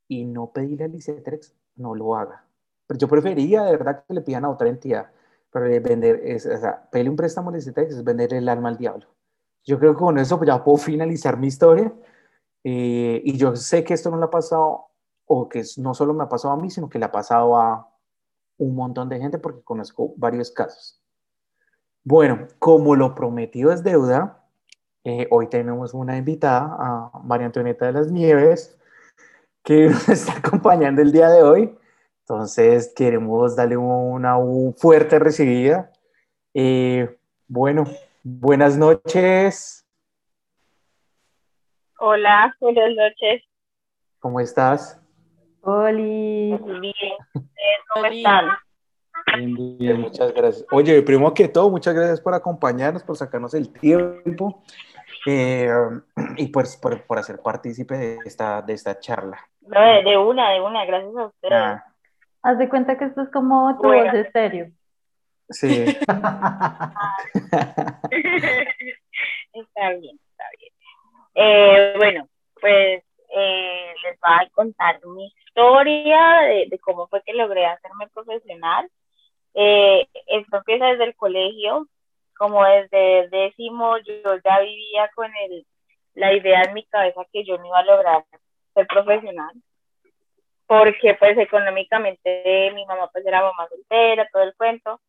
[0.08, 2.44] y no pedirle al ICETREX, no lo haga
[2.98, 5.10] yo prefería de verdad que le pidan a otra entidad,
[5.52, 9.06] pero vender, es, o sea, pedirle un préstamo es vender el alma al diablo.
[9.64, 11.92] Yo creo que con eso ya puedo finalizar mi historia.
[12.64, 14.86] Eh, y yo sé que esto no le ha pasado,
[15.26, 17.88] o que no solo me ha pasado a mí, sino que le ha pasado a
[18.58, 21.00] un montón de gente porque conozco varios casos.
[22.04, 24.44] Bueno, como lo prometido es deuda,
[25.04, 28.78] eh, hoy tenemos una invitada, a María Antonieta de las Nieves,
[29.62, 31.76] que nos está acompañando el día de hoy.
[32.20, 34.36] Entonces, queremos darle una,
[34.76, 35.90] fuerte recibida.
[36.54, 37.18] Eh,
[37.48, 37.84] bueno,
[38.22, 39.79] buenas noches.
[42.02, 43.42] Hola, buenas noches.
[44.20, 44.98] ¿Cómo estás?
[45.60, 45.92] Hola.
[45.92, 46.94] Bien.
[47.94, 48.48] ¿Cómo están?
[49.36, 50.66] Bien, bien, muchas gracias.
[50.72, 54.62] Oye, primero que todo, muchas gracias por acompañarnos, por sacarnos el tiempo
[55.26, 55.68] eh,
[56.38, 59.38] y pues por, por, hacer partícipe de esta, de esta charla.
[59.60, 61.52] No, de una, de una, gracias a ustedes.
[61.52, 61.84] Ah.
[62.42, 64.70] Haz de cuenta que esto es como tu voz de estéreo.
[65.50, 65.68] Sí.
[65.68, 65.96] bien,
[69.52, 70.18] está bien.
[71.34, 72.28] Eh, bueno,
[72.60, 73.02] pues
[73.36, 78.90] eh, les voy a contar mi historia de, de, cómo fue que logré hacerme profesional.
[79.54, 81.86] Eh, esto empieza desde el colegio,
[82.36, 85.66] como desde décimo yo ya vivía con el,
[86.14, 88.24] la idea en mi cabeza que yo no iba a lograr
[88.74, 89.52] ser profesional,
[90.66, 95.00] porque pues económicamente mi mamá pues era mamá soltera, todo el cuento,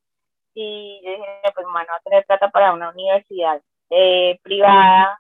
[0.54, 5.20] y yo dije, pues mamá no va a tener plata para una universidad eh, privada,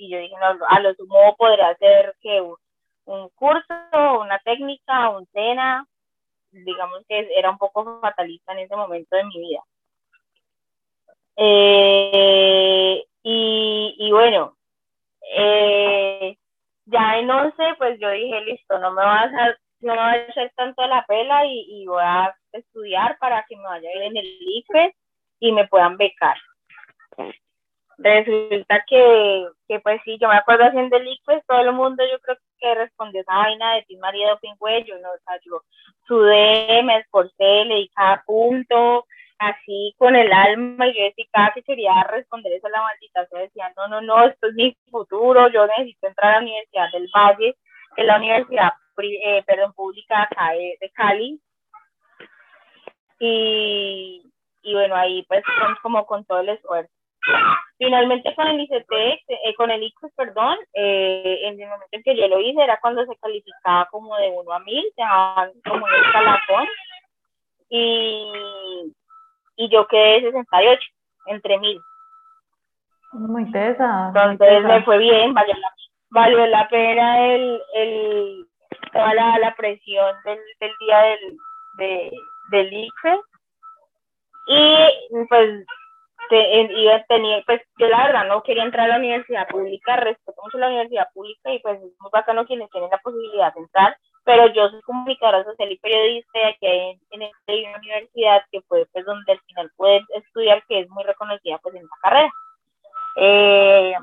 [0.00, 3.74] y yo dije, no, a lo sumo podría hacer que un, curso,
[4.20, 5.84] una técnica, un SENA,
[6.52, 9.60] digamos que era un poco fatalista en ese momento de mi vida.
[11.36, 14.56] Eh, y, y, bueno,
[15.36, 16.36] eh,
[16.86, 20.16] ya en 11, pues yo dije, listo, no me vas a, no me va a
[20.16, 24.26] echar tanto la pela y, y, voy a estudiar para que me vaya en el
[24.26, 24.94] IFE
[25.40, 26.36] y me puedan becar.
[28.02, 32.18] Resulta que, que pues sí, yo me acuerdo haciendo el IFE, todo el mundo yo
[32.20, 35.10] creo que respondió esa vaina de ti, marido pingüello, ¿no?
[35.10, 35.62] O sea, yo
[36.06, 39.04] sudé, me esforcé, le di cada punto,
[39.38, 43.26] así con el alma, y yo decía, cada que quería responder eso a la maldita
[43.26, 46.92] se decía, no, no, no, esto es mi futuro, yo necesito entrar a la Universidad
[46.92, 47.54] del Valle,
[47.96, 51.38] que es la universidad, eh, perdón, pública acá de, Cali,
[53.18, 54.22] y,
[54.62, 55.44] y bueno, ahí pues
[55.82, 56.99] como con todo el esfuerzo.
[57.78, 58.92] Finalmente con el ICT,
[59.28, 62.78] eh, con el ICUS, perdón, eh, en el momento en que yo lo hice era
[62.80, 66.68] cuando se calificaba como de 1 a 1000, se llamaban como un escalafón,
[67.70, 68.92] y,
[69.56, 70.80] y yo quedé 68,
[71.26, 71.80] entre 1000.
[73.12, 74.20] Muy interesante.
[74.20, 75.74] Entonces me fue bien, valió la,
[76.10, 78.46] valió la pena el, el,
[78.92, 81.36] toda la, la presión del, del día del,
[81.78, 82.12] de,
[82.50, 83.20] del ICFE.
[84.46, 85.64] Y pues
[86.36, 90.58] iba tenía, pues yo la verdad no quería entrar a la universidad pública, respeto mucho
[90.58, 94.46] la universidad pública y pues es muy bacano quienes tienen la posibilidad de entrar, pero
[94.48, 99.04] yo soy comunicadora social y periodista y aquí hay en, esta universidad que fue pues
[99.04, 102.32] donde al final puedes estudiar, que es muy reconocida pues en la carrera.
[103.16, 103.94] Eh,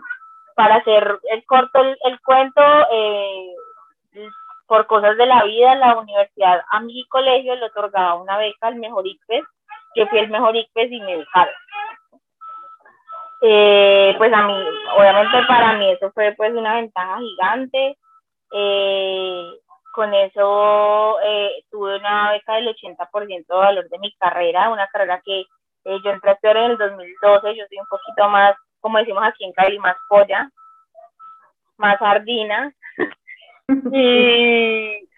[0.56, 2.62] para hacer el corto el, cuento,
[2.92, 3.56] eh,
[4.66, 8.76] por cosas de la vida, la universidad a mi colegio le otorgaba una beca al
[8.76, 9.46] mejor ICPES,
[9.96, 11.54] yo fui el mejor ICPES y me becaron
[13.42, 14.54] eh, pues a mí,
[14.98, 17.98] obviamente para mí eso fue pues una ventaja gigante.
[18.52, 19.52] Eh,
[19.98, 25.20] con eso eh, tuve una beca del 80% de valor de mi carrera, una carrera
[25.26, 29.00] que eh, yo entré a estudiar en el 2012, yo soy un poquito más, como
[29.00, 30.52] decimos aquí en Cali, más polla,
[31.78, 32.72] más sardina.
[33.92, 35.10] y,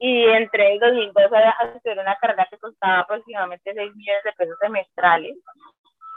[0.00, 4.32] y entré en el 2012 a estudiar una carrera que costaba aproximadamente 6 millones de
[4.32, 5.36] pesos semestrales.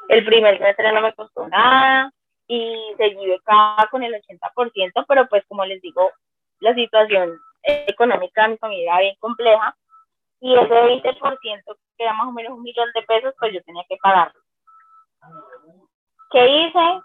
[0.10, 2.12] El primer semestre no me costó nada
[2.48, 6.12] y seguí becada con el 80%, pero pues como les digo,
[6.60, 9.76] la situación económica de mi familia era bien compleja
[10.42, 13.84] y ese 20% que era más o menos un millón de pesos, pues yo tenía
[13.88, 14.40] que pagarlo.
[16.32, 17.02] ¿Qué hice?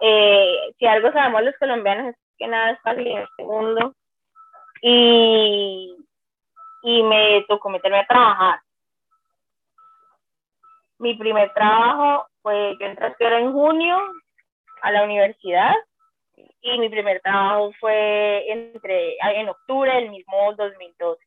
[0.00, 3.94] Eh, si algo sabemos los colombianos es que nada es fácil en este mundo
[4.82, 5.96] y,
[6.82, 8.60] y me tocó meterme a trabajar
[10.98, 13.98] mi primer trabajo fue, yo entré en junio
[14.82, 15.74] a la universidad
[16.60, 21.24] y mi primer trabajo fue entre, en octubre del mismo 2012.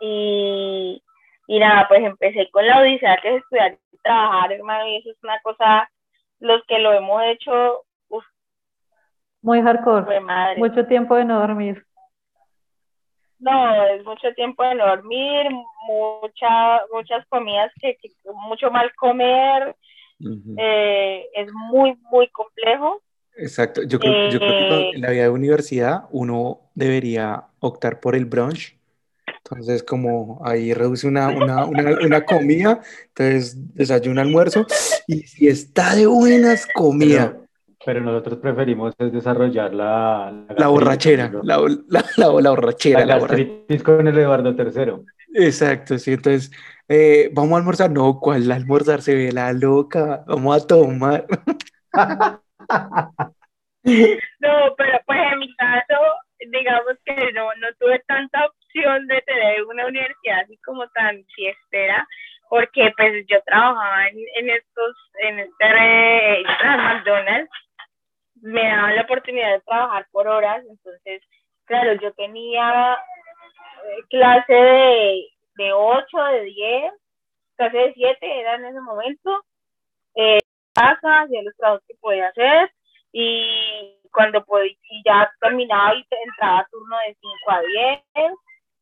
[0.00, 1.02] Y,
[1.46, 5.10] y nada, pues empecé con la odisea que es estudiar y trabajar, hermano, y eso
[5.10, 5.90] es una cosa,
[6.38, 7.84] los que lo hemos hecho,
[9.40, 10.20] muy hardcore,
[10.56, 11.86] mucho tiempo de no dormir.
[13.38, 15.46] No, es mucho tiempo de no dormir,
[15.86, 17.96] mucha, muchas comidas que,
[18.48, 19.76] mucho mal comer,
[20.56, 23.00] eh, es muy, muy complejo.
[23.36, 28.76] Exacto, yo creo, que en la vida de universidad uno debería optar por el brunch
[29.44, 34.66] Entonces, como ahí reduce una, una, una, comida, entonces desayuno, almuerzo,
[35.06, 37.32] y si está de buenas, comida.
[37.32, 37.47] Pero,
[37.86, 40.46] nosotros preferimos es desarrollar la...
[40.56, 43.04] La, borrachera, la, la, la, borrachera.
[43.04, 45.04] La gastritis con el Eduardo III.
[45.34, 46.50] Exacto, sí, entonces,
[46.88, 47.90] eh, ¿vamos a almorzar?
[47.90, 49.00] No, ¿cuál almorzar?
[49.02, 51.26] Se ve la loca, vamos a tomar.
[53.84, 55.94] No, pero pues en mi caso,
[56.40, 62.06] digamos que no, no tuve tanta opción de tener una universidad así como tan fiestera,
[62.50, 67.50] porque pues yo trabajaba en, estos, en este eh, McDonald's,
[68.42, 71.22] me daban la oportunidad de trabajar por horas, entonces,
[71.64, 76.92] claro, yo tenía eh, clase de, de 8, de 10,
[77.56, 79.44] clase de 7 era en ese momento,
[80.14, 80.38] eh,
[80.74, 82.70] casa, hacía los trabajos que podía hacer,
[83.12, 84.74] y cuando podía,
[85.04, 88.32] ya terminaba y entraba turno de 5 a 10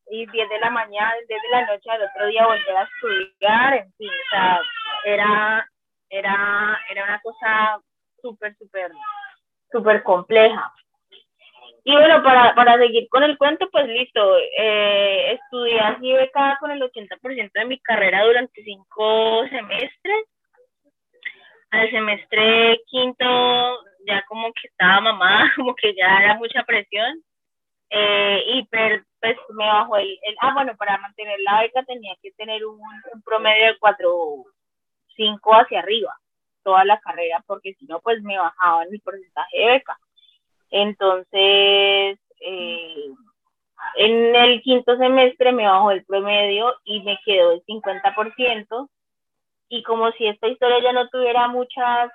[0.09, 3.73] y 10 de la mañana, 10 de la noche al otro día volver a estudiar,
[3.73, 4.61] en fin, o sea,
[5.03, 5.69] era,
[6.09, 7.81] era, era una cosa
[8.21, 8.91] súper, súper,
[9.71, 10.73] súper compleja.
[11.83, 16.71] Y bueno, para, para seguir con el cuento, pues listo, eh, estudié así becada con
[16.71, 20.25] el 80% de mi carrera durante cinco semestres.
[21.71, 27.23] Al semestre quinto ya como que estaba mamá, como que ya era mucha presión.
[27.89, 29.01] Eh, y pues
[29.49, 32.79] me bajó el, ah bueno, para mantener la beca tenía que tener un,
[33.23, 34.43] promedio de 4,
[35.15, 36.13] 5 hacia arriba,
[36.67, 39.97] toda la carrera, porque si no, pues me bajaban el porcentaje de beca.
[40.69, 43.05] Entonces, eh,
[43.95, 48.89] en el quinto semestre me bajó el promedio y me quedó el 50%.
[49.69, 52.11] Y como si esta historia ya no tuviera muchas,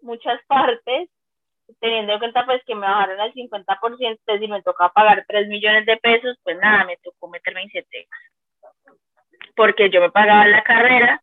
[0.00, 1.10] muchas partes,
[1.78, 3.66] teniendo en cuenta pues que me bajaron al 50%,
[4.00, 7.70] entonces si me toca pagar 3 millones de pesos, pues nada, me tocó meterme en
[7.70, 8.08] CETEX.
[9.54, 11.22] Porque yo me pagaba la carrera.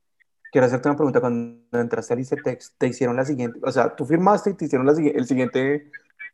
[0.51, 4.05] Quiero hacerte una pregunta, cuando entraste al ICETEX, te hicieron la siguiente, o sea, tú
[4.05, 5.91] firmaste y te hicieron la, el siguiente,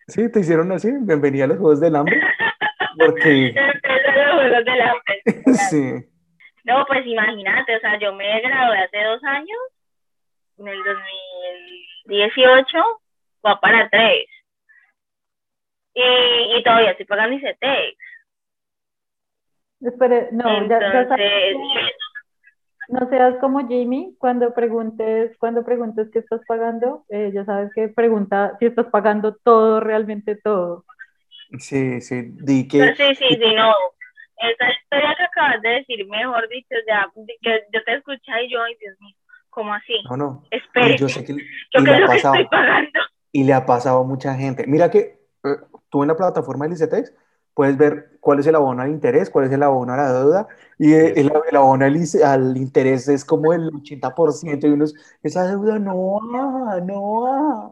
[0.07, 2.21] sí, te hicieron así, bienvenida a los Juegos del Hambre.
[2.97, 3.53] Porque...
[4.15, 5.23] los Juegos del Hambre.
[5.69, 6.09] sí.
[6.63, 9.59] No, pues imagínate, o sea, yo me gradué hace dos años,
[10.59, 10.83] en el
[12.05, 12.77] 2018,
[13.45, 14.25] va para tres.
[15.93, 17.97] Y, y todavía estoy pagando ICETEX.
[19.81, 20.79] Espere, no, ya,
[22.89, 27.87] no seas como Jamie cuando preguntes, cuando preguntes qué estás pagando, eh, ya sabes que
[27.89, 30.85] pregunta si estás pagando todo, realmente todo.
[31.59, 32.93] Sí, sí, di que...
[32.95, 33.73] Sí, sí, sí, no.
[34.37, 37.07] Esa historia que acabas de decir, mejor dicho, ya,
[37.41, 39.15] yo, yo te escuché y yo, ay Dios mío,
[39.49, 39.93] ¿cómo así?
[40.09, 40.43] No, no.
[40.51, 42.99] Espera, yo sé que, yo que lo que estoy pagando
[43.35, 44.65] y le ha pasado a mucha gente.
[44.65, 45.57] Mira que eh,
[45.89, 47.13] tú en la plataforma del ICETEX
[47.55, 50.47] puedes ver cuál es el abono al interés, cuál es el abono a la deuda,
[50.77, 54.85] y el, abono al, interés es como el 80%, y uno
[55.23, 57.71] esa deuda no va, no va.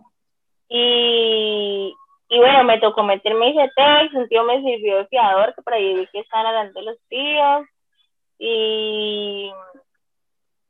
[0.70, 1.94] Y,
[2.30, 5.96] y bueno, me tocó meterme ICETEX, un tío me sirvió de fiador, que por ahí
[5.96, 7.66] vi que estaban hablando los tíos,
[8.40, 9.52] y,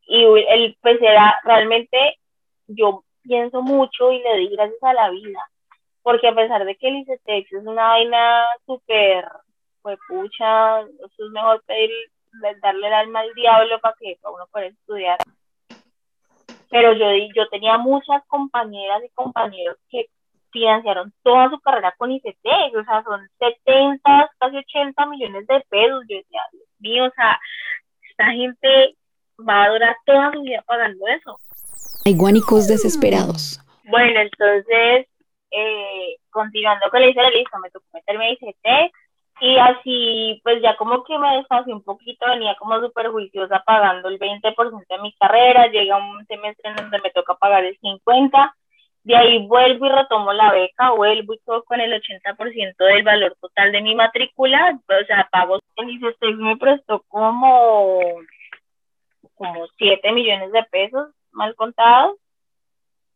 [0.08, 2.18] y el, pues era realmente,
[2.68, 5.40] yo pienso mucho y le di gracias a la vida,
[6.04, 9.26] porque a pesar de que el ICETEX es una vaina súper,
[9.82, 11.90] pues pucha, es mejor pedir,
[12.62, 15.18] darle el alma al diablo para que uno pueda estudiar.
[16.70, 20.08] Pero yo, yo tenía muchas compañeras y compañeros que
[20.52, 26.04] financiaron toda su carrera con ICETEX, o sea, son 70, casi 80 millones de pesos.
[26.08, 27.40] Yo decía, Dios mío, o sea,
[28.10, 28.96] esta gente
[29.40, 31.38] va a durar toda su vida pagando eso.
[32.06, 33.60] Hay guánicos desesperados.
[33.86, 35.08] Bueno, entonces,
[35.54, 38.92] eh, continuando con la historia, listo, me tocó meterme ICT
[39.40, 44.10] y así, pues ya como que me desfasé un poquito, venía como súper juiciosa pagando
[44.10, 48.54] el 20% de mi carrera, llega un semestre en donde me toca pagar el 50%,
[49.04, 53.36] de ahí vuelvo y retomo la beca, vuelvo y todo con el 80% del valor
[53.42, 58.00] total de mi matrícula, o sea, pago, el ICT me prestó como,
[59.36, 62.16] como 7 millones de pesos mal contados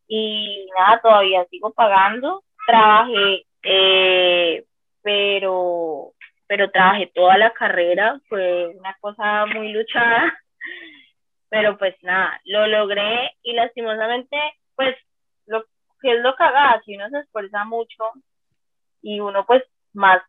[0.08, 2.43] y nada, todavía sigo pagando.
[2.66, 4.66] Trabajé, eh,
[5.01, 6.14] pero,
[6.47, 10.34] pero trabajé toda la carrera, fue una cosa muy luchada,
[11.49, 14.38] pero pues nada, lo logré y lastimosamente,
[14.76, 14.95] pues
[15.45, 15.64] lo
[16.01, 18.03] que es lo cagada, si uno se esfuerza mucho
[19.01, 20.22] y uno pues más,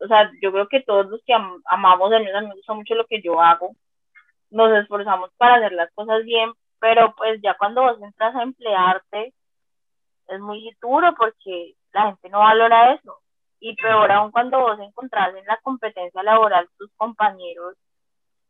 [0.00, 1.34] o sea, yo creo que todos los que
[1.66, 3.74] amamos, a mí me gusta mucho lo que yo hago,
[4.50, 6.50] nos esforzamos para hacer las cosas bien,
[6.80, 9.32] pero pues ya cuando vos entras a emplearte
[10.28, 13.18] es muy duro porque la gente no valora eso.
[13.60, 17.74] y peor aún cuando vos encontrás en la competencia laboral tus compañeros,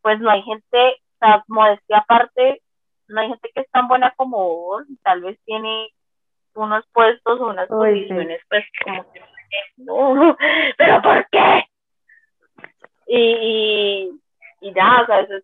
[0.03, 2.63] pues no hay gente, o sea, modestia aparte,
[3.09, 5.89] no hay gente que es tan buena como vos, tal vez tiene
[6.55, 9.21] unos puestos o unas posiciones, pues como que
[9.79, 10.37] no,
[10.77, 11.65] pero ¿por qué?
[13.07, 14.21] Y,
[14.61, 15.35] y, ya, o sea, eso,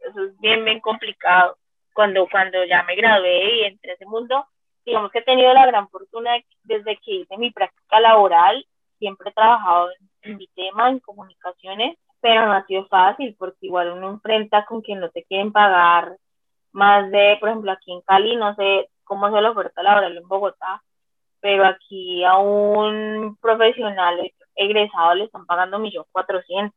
[0.00, 1.56] eso, es bien, bien complicado.
[1.98, 4.46] Cuando, cuando ya me gradué y entré a ese mundo,
[4.86, 6.30] digamos que he tenido la gran fortuna
[6.62, 8.64] desde que hice mi práctica laboral,
[9.00, 9.88] siempre he trabajado
[10.22, 14.80] en, mi tema, en comunicaciones, pero no ha sido fácil porque igual uno enfrenta con
[14.80, 16.16] quien no te quieren pagar
[16.70, 20.28] más de, por ejemplo, aquí en Cali, no sé cómo es la oferta laboral en
[20.28, 20.80] Bogotá,
[21.40, 24.20] pero aquí a un profesional
[24.54, 26.72] egresado le están pagando 1.400.000.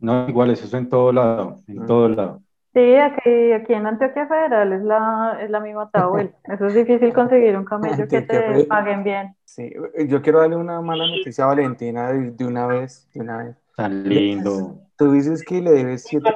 [0.00, 2.40] No, igual, eso es en todo lado, en todo lado.
[2.76, 6.28] Sí, aquí, aquí en Antioquia Federal es la, es la misma tabla.
[6.44, 9.34] Eso es difícil conseguir un camello que te paguen bien.
[9.46, 9.72] Sí,
[10.06, 13.56] yo quiero darle una mala noticia a Valentina de, una vez, de una vez.
[13.78, 14.78] Tan lindo.
[14.98, 16.30] Tú dices que le debes 7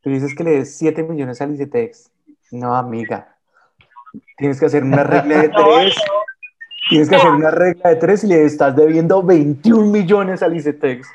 [0.00, 2.12] Tú dices que le debes 7 millones a Licetex.
[2.52, 3.34] No, amiga.
[4.36, 5.48] Tienes que hacer una regla de
[5.80, 5.96] 3.
[6.88, 11.08] Tienes que hacer una regla de 3 y le estás debiendo 21 millones a Licetex.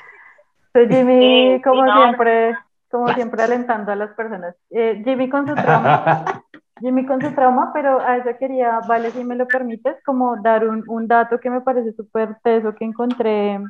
[0.74, 2.54] Soy Jimmy, como siempre,
[2.90, 4.54] como siempre alentando a las personas.
[4.70, 6.24] Eh, Jimmy con su trauma,
[6.80, 10.66] Jimmy con su trauma, pero a eso quería, vale, si me lo permites, como dar
[10.66, 13.60] un, un dato que me parece súper teso que encontré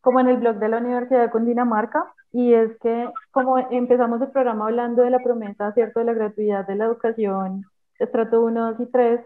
[0.00, 4.30] como en el blog de la Universidad de Cundinamarca, y es que como empezamos el
[4.30, 7.64] programa hablando de la promesa, ¿cierto?, de la gratuidad de la educación,
[7.98, 9.20] estrato 1, 2 y 3,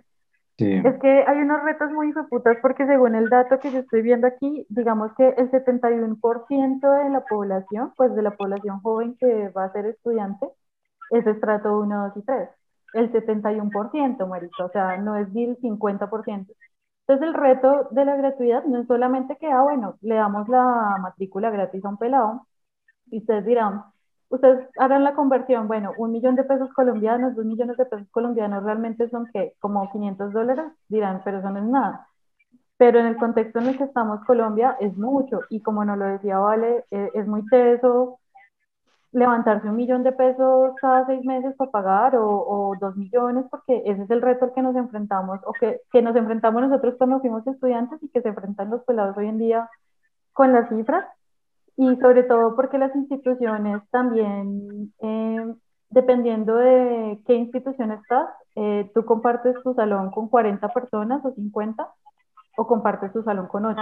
[0.56, 4.26] es que hay unos retos muy putas porque según el dato que yo estoy viendo
[4.26, 9.64] aquí, digamos que el 71% de la población, pues de la población joven que va
[9.64, 10.46] a ser estudiante,
[11.10, 12.48] es estrato 1, 2 y 3.
[12.94, 16.46] El 71%, marica, o sea, no es el 50%.
[17.06, 20.96] Entonces el reto de la gratuidad no es solamente que, ah, bueno, le damos la
[21.00, 22.46] matrícula gratis a un pelado,
[23.10, 23.84] y ustedes dirán,
[24.28, 28.64] ustedes harán la conversión, bueno, un millón de pesos colombianos, dos millones de pesos colombianos
[28.64, 32.08] realmente son que como 500 dólares, dirán, pero eso no es nada.
[32.76, 36.06] Pero en el contexto en el que estamos Colombia es mucho y como nos lo
[36.06, 38.18] decía Vale, eh, es muy teso
[39.12, 43.82] levantarse un millón de pesos cada seis meses para pagar o, o, dos millones porque
[43.86, 47.20] ese es el reto al que nos enfrentamos o que, que nos enfrentamos nosotros cuando
[47.20, 49.70] fuimos estudiantes y que se enfrentan los pelados hoy en día
[50.32, 51.06] con las cifras
[51.76, 55.54] y sobre todo porque las instituciones también, eh,
[55.90, 61.88] dependiendo de qué institución estás, eh, tú compartes tu salón con 40 personas o 50
[62.56, 63.80] o compartes tu salón con 8.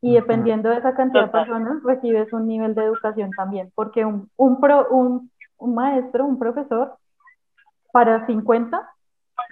[0.00, 4.30] Y dependiendo de esa cantidad de personas, recibes un nivel de educación también, porque un,
[4.36, 6.96] un, pro, un, un maestro, un profesor,
[7.92, 8.88] para 50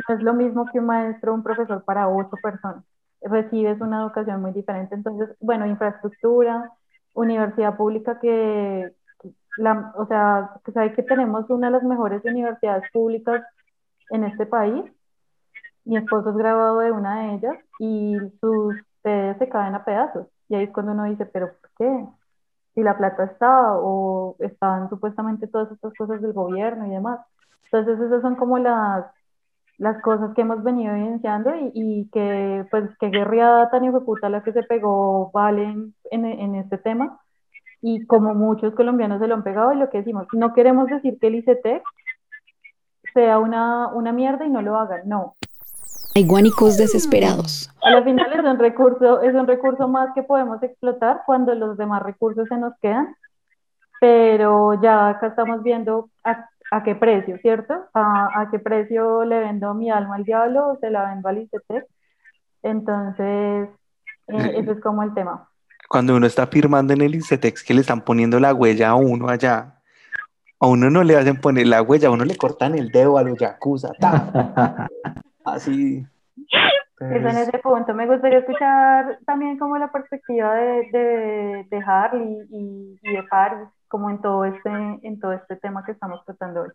[0.08, 2.84] no es lo mismo que un maestro, un profesor para 8 personas.
[3.20, 4.94] Recibes una educación muy diferente.
[4.94, 6.70] Entonces, bueno, infraestructura,
[7.16, 8.92] universidad pública que,
[9.58, 13.42] la, o sea, que sabe que tenemos una de las mejores universidades públicas
[14.10, 14.84] en este país.
[15.84, 20.26] Mi esposo es graduado de una de ellas y sus sedes se caen a pedazos.
[20.48, 22.06] Y ahí es cuando uno dice, pero ¿por qué?
[22.74, 27.20] Si la plata está o están supuestamente todas estas cosas del gobierno y demás.
[27.64, 29.06] Entonces esas son como las,
[29.78, 34.42] las cosas que hemos venido evidenciando y, y que, pues, que guerrilla tan puta la
[34.42, 37.20] que se pegó Valen en, en, este tema.
[37.82, 41.18] Y como muchos colombianos se lo han pegado, y lo que decimos, no queremos decir
[41.20, 41.82] que el ICT
[43.12, 45.36] sea una, una mierda y no lo hagan, no.
[46.14, 47.70] Hay guanicos desesperados.
[47.82, 51.76] A la final es un recurso, es un recurso más que podemos explotar cuando los
[51.76, 53.14] demás recursos se nos quedan,
[54.00, 56.48] pero ya acá estamos viendo a
[56.84, 57.74] qué precio, ¿cierto?
[57.94, 61.84] ¿A, qué precio le vendo mi alma al diablo o se la vendo al ICT?
[62.62, 63.68] Entonces,
[64.28, 65.48] eh, ese es como el tema.
[65.88, 69.28] Cuando uno está firmando en el ICETEX que le están poniendo la huella a uno
[69.28, 69.76] allá,
[70.58, 73.22] a uno no le hacen poner la huella, a uno le cortan el dedo a
[73.22, 73.92] los yakuza.
[75.44, 76.04] Así.
[76.98, 77.94] en ese punto.
[77.94, 83.68] Me gustaría escuchar también como la perspectiva de, de, de Harley y, y de Paris
[83.88, 86.70] como en todo este, en todo este tema que estamos tratando hoy?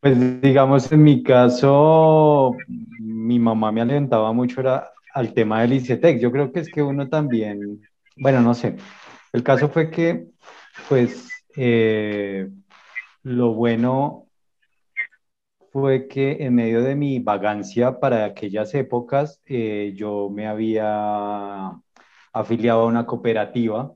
[0.00, 2.56] Pues digamos, en mi caso,
[2.98, 6.18] mi mamá me alentaba mucho era al tema del ICETEC.
[6.20, 7.82] Yo creo que es que uno también,
[8.16, 8.76] bueno, no sé.
[9.32, 10.28] El caso fue que,
[10.88, 12.48] pues, eh,
[13.22, 14.26] lo bueno
[15.70, 21.72] fue que en medio de mi vagancia para aquellas épocas, eh, yo me había
[22.32, 23.92] afiliado a una cooperativa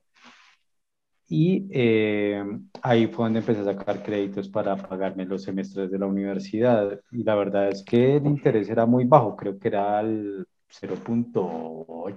[1.28, 2.44] y eh,
[2.82, 7.00] ahí fue donde empecé a sacar créditos para pagarme los semestres de la universidad.
[7.10, 11.34] Y la verdad es que el interés era muy bajo, creo que era al 0.8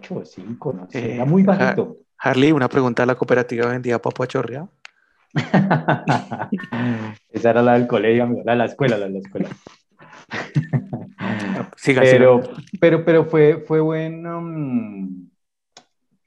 [0.10, 1.98] o 5, no sé, era muy bajito.
[2.18, 4.70] Harley, una pregunta a la cooperativa vendía papo chorreado.
[7.30, 9.50] Esa era la del colegio, la de la escuela, la de la escuela.
[11.78, 12.42] Siga, pero,
[12.80, 15.27] pero, pero fue, fue bueno, mm,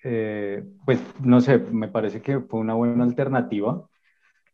[0.05, 3.87] eh, pues no sé, me parece que fue una buena alternativa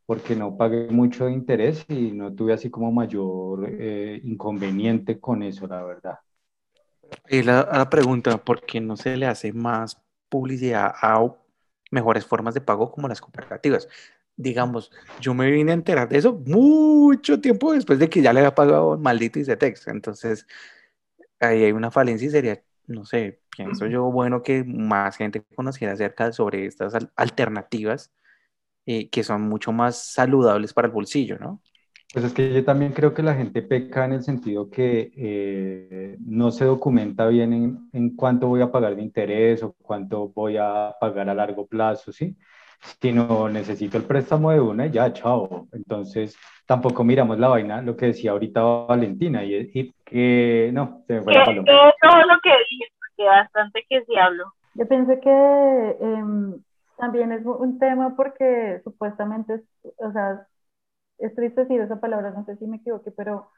[0.07, 5.43] porque no pagué mucho de interés y no tuve así como mayor eh, inconveniente con
[5.43, 6.19] eso, la verdad.
[7.29, 11.25] Y la, la, pregunta, ¿por qué no se le hace más publicidad a
[11.91, 13.89] mejores formas de pago como las cooperativas?
[14.37, 18.41] Digamos, yo me vine a enterar de eso mucho tiempo después de que ya le
[18.41, 19.89] había pagado maldito ICETEX.
[19.89, 20.47] Entonces,
[21.41, 25.95] ahí hay una falencia y sería, no sé, pienso yo, bueno, que más gente conociera
[25.95, 28.13] acerca sobre estas alternativas
[28.87, 31.61] eh, que son mucho más saludables para el bolsillo, ¿no?
[32.13, 36.17] Pues es que yo también creo que la gente peca en el sentido que eh,
[36.21, 40.57] no se documenta bien en, en, cuánto voy a pagar de interés o cuánto voy
[40.57, 42.37] a pagar a largo plazo, ¿sí?
[43.01, 45.69] Sino necesito el préstamo de una y ya, chao.
[45.73, 51.15] Entonces, tampoco miramos la vaina, lo que decía ahorita Valentina, y, y que no, se
[51.15, 51.67] me fue la paloma.
[52.01, 54.53] todo lo que dije, porque bastante que sí hablo.
[54.75, 56.25] Yo pensé que eh,
[56.97, 59.63] también es un tema porque supuestamente,
[59.99, 60.47] o sea,
[61.19, 63.51] es triste decir esa palabra, no sé si me equivoqué, pero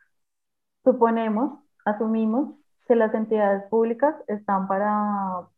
[0.85, 2.55] suponemos, asumimos
[2.87, 5.49] que las entidades públicas están para,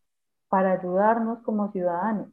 [0.49, 2.29] para ayudarnos como ciudadanos.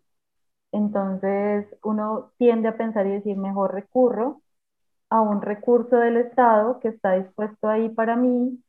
[0.71, 4.41] Entonces uno tiende a pensar y decir, mejor recurro
[5.09, 8.61] a un recurso del Estado que está dispuesto ahí para mí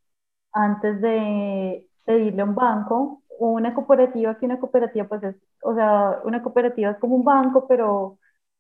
[0.52, 5.74] antes de pedirle a un banco o una cooperativa, que una cooperativa pues es, o
[5.74, 8.18] sea, una cooperativa es como un banco, pero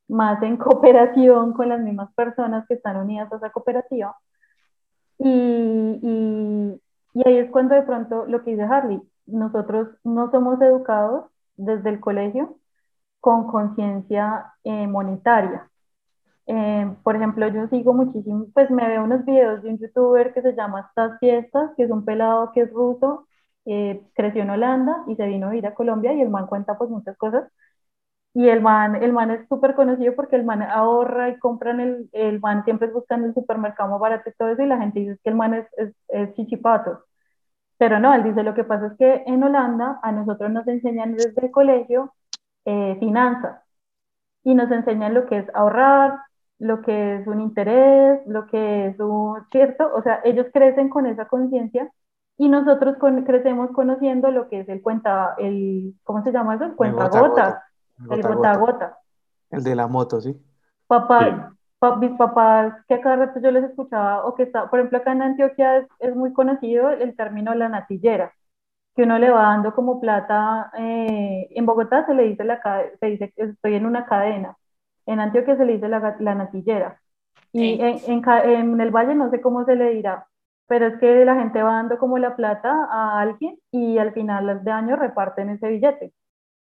[0.08, 4.16] más en cooperación con las mismas personas que están unidas a esa cooperativa.
[5.18, 5.28] Y,
[6.02, 6.80] y,
[7.14, 11.26] y ahí es cuando de pronto lo que dice Harley, nosotros no somos educados
[11.56, 12.56] desde el colegio
[13.20, 15.70] con conciencia eh, monetaria.
[16.48, 20.42] Eh, por ejemplo, yo sigo muchísimo, pues me veo unos videos de un youtuber que
[20.42, 23.28] se llama Estas Fiestas, que es un pelado que es ruso
[23.70, 26.78] eh, creció en Holanda y se vino a vivir a Colombia y el man cuenta
[26.78, 27.44] pues muchas cosas.
[28.34, 32.08] Y el man, el man es súper conocido porque el man ahorra y compran el,
[32.12, 35.00] el man siempre es buscando el supermercado más barato y todo eso y la gente
[35.00, 35.66] dice que el man es,
[36.08, 37.04] es, chichipato.
[37.78, 41.14] Pero no, él dice lo que pasa es que en Holanda a nosotros nos enseñan
[41.14, 42.14] desde el colegio
[42.66, 43.62] eh, finanzas
[44.44, 46.20] y nos enseñan lo que es ahorrar,
[46.58, 49.90] lo que es un interés, lo que es un, ¿cierto?
[49.94, 51.90] O sea, ellos crecen con esa conciencia
[52.36, 52.96] y nosotros
[53.26, 56.64] crecemos conociendo lo que es el cuenta, el, ¿cómo se llama eso?
[56.64, 57.62] El cuenta gota,
[58.10, 58.98] el gota gota.
[59.50, 60.36] El de la moto, ¿sí?
[60.86, 61.52] Papá,
[62.00, 65.12] mis papás, que a cada rato yo les escuchaba, o que está, por ejemplo, acá
[65.12, 68.32] en Antioquia es, es muy conocido el término la natillera,
[68.94, 72.60] que uno le va dando como plata, eh, en Bogotá se le dice, la,
[72.98, 74.56] se dice estoy en una cadena,
[75.12, 77.00] en Antioquia se le dice la, la natillera,
[77.52, 80.26] y en, en, en el valle no sé cómo se le dirá,
[80.66, 84.62] pero es que la gente va dando como la plata a alguien y al final
[84.62, 86.12] de año reparten ese billete.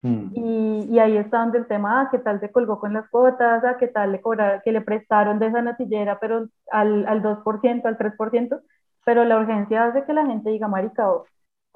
[0.03, 0.30] Mm.
[0.32, 3.64] Y, y, ahí está donde el tema, ah, qué tal se colgó con las cuotas,
[3.64, 7.84] ah, qué tal le cobraron, que le prestaron de esa natillera, pero al, al 2%,
[7.84, 8.61] al 3%,
[9.05, 11.09] pero la urgencia hace que la gente diga, marica,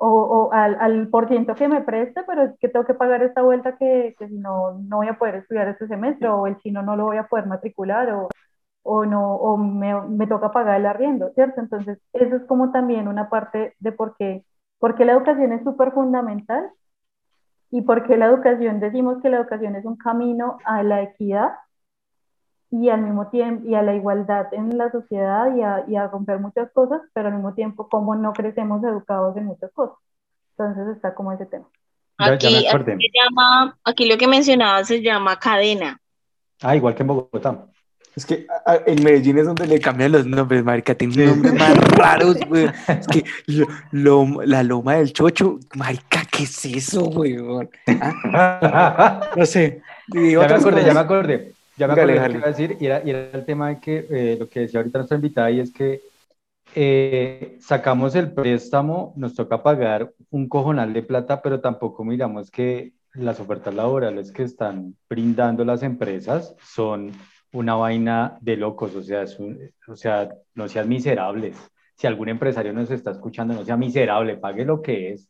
[0.04, 3.22] o, o, al, al, por ciento que me preste, pero es que tengo que pagar
[3.22, 6.58] esta vuelta que, que si no, no voy a poder estudiar este semestre, o el
[6.58, 8.28] chino no lo voy a poder matricular, o,
[8.82, 11.60] o no, o me, me, toca pagar el arriendo, ¿cierto?
[11.60, 14.44] Entonces, eso es como también una parte de por qué,
[14.80, 16.68] porque la educación es súper fundamental
[17.70, 21.52] y porque la educación, decimos que la educación es un camino a la equidad
[22.72, 26.08] y al mismo tiempo, y a la igualdad en la sociedad y a, y a
[26.08, 29.96] romper muchas cosas, pero al mismo tiempo, como no crecemos educados en muchas cosas.
[30.56, 31.66] Entonces está como ese tema.
[32.16, 36.00] Aquí, aquí, llama, aquí lo que mencionaba se llama cadena.
[36.62, 37.66] Ah, igual que en Bogotá.
[38.16, 38.46] Es que
[38.86, 42.70] en Medellín es donde le cambian los nombres, marica, tiene nombres más raros, güey.
[42.88, 43.24] Es que
[43.92, 47.36] lo, la loma del chocho, marica, ¿qué es eso, güey?
[48.32, 49.30] ¿Ah?
[49.36, 49.82] No sé.
[50.08, 51.52] Ya me acordé, ya me acordé.
[51.82, 54.06] Ya me acordé dale, iba a decir, y era, y era, el tema de que
[54.08, 56.00] eh, lo que decía ahorita nuestra invitada, y es que
[56.76, 62.92] eh, sacamos el préstamo, nos toca pagar un cojonal de plata, pero tampoco miramos que
[63.14, 67.10] las ofertas laborales que están brindando las empresas son
[67.52, 69.36] una vaina de locos, o sea, es
[69.88, 71.56] o sea, no seas miserables.
[71.96, 75.28] Si algún empresario nos está escuchando, no sea miserable, pague lo que es.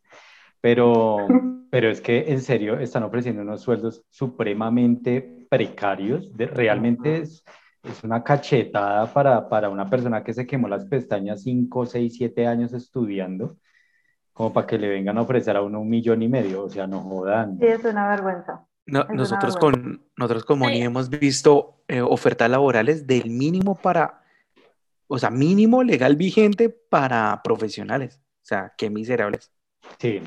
[0.60, 1.16] Pero,
[1.70, 6.34] pero es que en serio están ofreciendo unos sueldos supremamente precarios.
[6.34, 7.44] De, realmente es,
[7.82, 12.46] es una cachetada para, para una persona que se quemó las pestañas 5, 6, 7
[12.46, 13.58] años estudiando.
[14.32, 16.86] como para que le vengan a ofrecer a uno un millón y medio, o sea,
[16.86, 17.58] no jodan.
[17.58, 18.66] Sí, es una vergüenza.
[18.86, 24.22] nosotros, con, nosotros como ni hemos visto eh, ofertas laborales del mínimo para,
[25.06, 28.22] o sea, mínimo legal vigente para profesionales.
[28.42, 29.52] O sea, qué miserables.
[29.98, 30.22] Sí.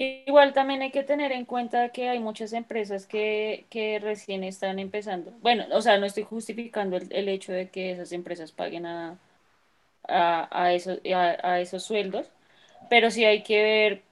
[0.00, 3.66] Igual también hay que tener en cuenta que hay muchas empresas que,
[4.02, 5.30] recién están empezando.
[5.42, 9.18] Bueno, o sea, no estoy justificando el, hecho de que esas empresas paguen a,
[10.08, 12.30] a, esos, a, esos sueldos,
[12.88, 14.02] pero sí hay que ver,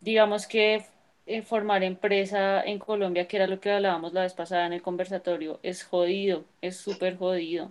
[0.00, 0.84] digamos que
[1.26, 4.82] eh, formar empresa en Colombia, que era lo que hablábamos la vez pasada en el
[4.82, 7.70] conversatorio, es jodido, es súper jodido.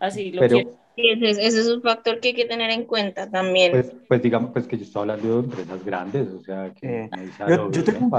[0.00, 3.72] Así lo quiero ese, es un factor que hay que tener en cuenta también.
[3.72, 7.10] Pues, pues digamos pues que yo estoy hablando de empresas grandes, o sea, que eh,
[7.48, 8.10] yo, tengo,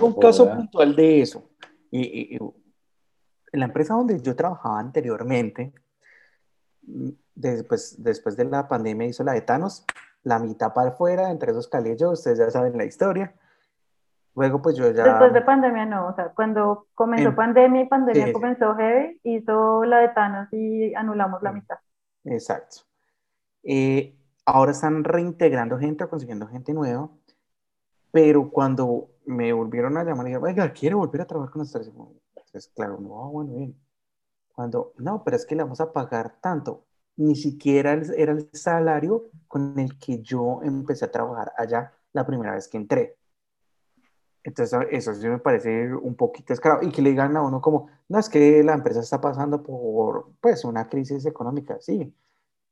[0.00, 1.50] un caso puntual de eso.
[1.90, 2.36] Y,
[3.52, 5.72] en la empresa donde yo trabajaba anteriormente,
[7.34, 9.84] después, después de la pandemia hizo la de Thanos,
[10.22, 13.34] la mitad para afuera, entre esos calillos, ustedes ya saben la historia.
[14.34, 15.04] Luego, pues yo ya.
[15.04, 16.08] Después de pandemia, no.
[16.08, 21.42] O sea, cuando comenzó pandemia y pandemia comenzó Heavy, hizo la de Thanos y anulamos
[21.42, 21.78] la mitad.
[22.24, 22.82] Exacto.
[23.62, 27.10] Eh, ahora están reintegrando gente o consiguiendo gente nueva,
[28.10, 31.88] pero cuando me volvieron a llamar y dije, oiga, ¿quiere volver a trabajar con nosotros?
[31.88, 33.76] Entonces, claro, no, ah, bueno, bien.
[34.54, 36.84] Cuando, no, pero es que le vamos a pagar tanto.
[37.16, 42.54] Ni siquiera era el salario con el que yo empecé a trabajar allá la primera
[42.54, 43.16] vez que entré.
[44.42, 46.82] Entonces, eso sí me parece un poquito escravo.
[46.82, 50.32] Y que le digan a uno como, no, es que la empresa está pasando por,
[50.40, 52.12] pues, una crisis económica, sí.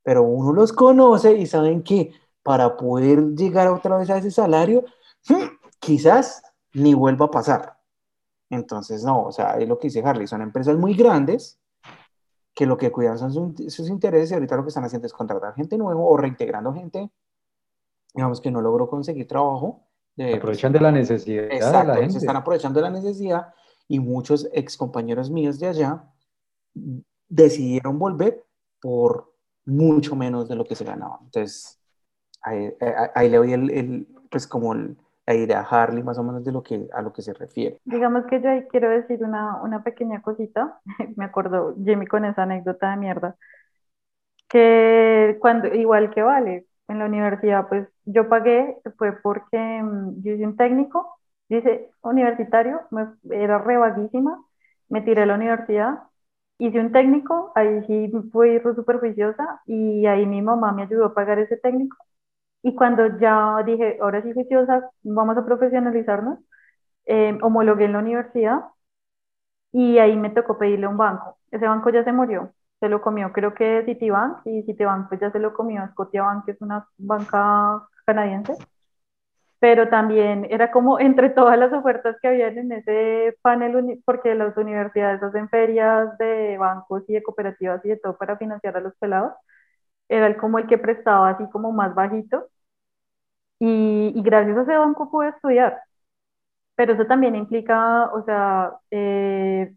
[0.02, 2.12] Pero uno los conoce y saben que
[2.42, 4.84] para poder llegar otra vez a ese salario,
[5.80, 6.42] quizás
[6.72, 7.78] ni vuelva a pasar.
[8.50, 11.60] Entonces, no, o sea, es lo que dice Harley, son empresas muy grandes
[12.54, 15.54] que lo que cuidan son sus, intereses y ahorita lo que están haciendo es contratar
[15.54, 17.10] gente nueva o reintegrando gente,
[18.14, 19.87] digamos que no logró conseguir trabajo
[20.18, 23.54] Aprovechan de la necesidad Exacto, de la Se están aprovechando de la necesidad
[23.86, 26.04] y muchos ex compañeros míos de allá
[27.28, 28.44] decidieron volver
[28.80, 29.32] por
[29.64, 31.18] mucho menos de lo que se ganaba.
[31.22, 31.80] Entonces,
[32.42, 36.62] ahí, le doy el, pues como la idea a Harley más o menos de lo
[36.62, 37.78] que, a lo que se refiere.
[37.84, 40.80] Digamos que yo ahí quiero decir una, una pequeña cosita,
[41.16, 43.36] me acuerdo Jimmy con esa anécdota de mierda,
[44.48, 50.32] que cuando, igual que Vale, en la universidad, pues yo pagué, fue porque mm, yo
[50.34, 51.18] hice un técnico,
[51.48, 54.42] dice universitario, me, era re vaguísima,
[54.88, 56.00] me tiré a la universidad,
[56.58, 61.14] hice un técnico, ahí sí fui súper juiciosa y ahí mi mamá me ayudó a
[61.14, 61.96] pagar ese técnico.
[62.62, 66.40] Y cuando ya dije, ahora sí juiciosa, vamos a profesionalizarnos,
[67.06, 68.60] eh, homologué en la universidad
[69.72, 71.38] y ahí me tocó pedirle un banco.
[71.50, 75.30] Ese banco ya se murió, se lo comió creo que Citibank y Citibank pues ya
[75.32, 78.54] se lo comió Scotiabank, que es una banca canadiense.
[79.60, 84.56] Pero también era como entre todas las ofertas que habían en ese panel, porque las
[84.56, 88.94] universidades hacen ferias de bancos y de cooperativas y de todo para financiar a los
[88.98, 89.32] pelados,
[90.08, 92.48] era como el que prestaba así como más bajito.
[93.60, 95.80] Y, y gracias a ese banco pude estudiar.
[96.76, 99.74] Pero eso también implica, o sea, eh,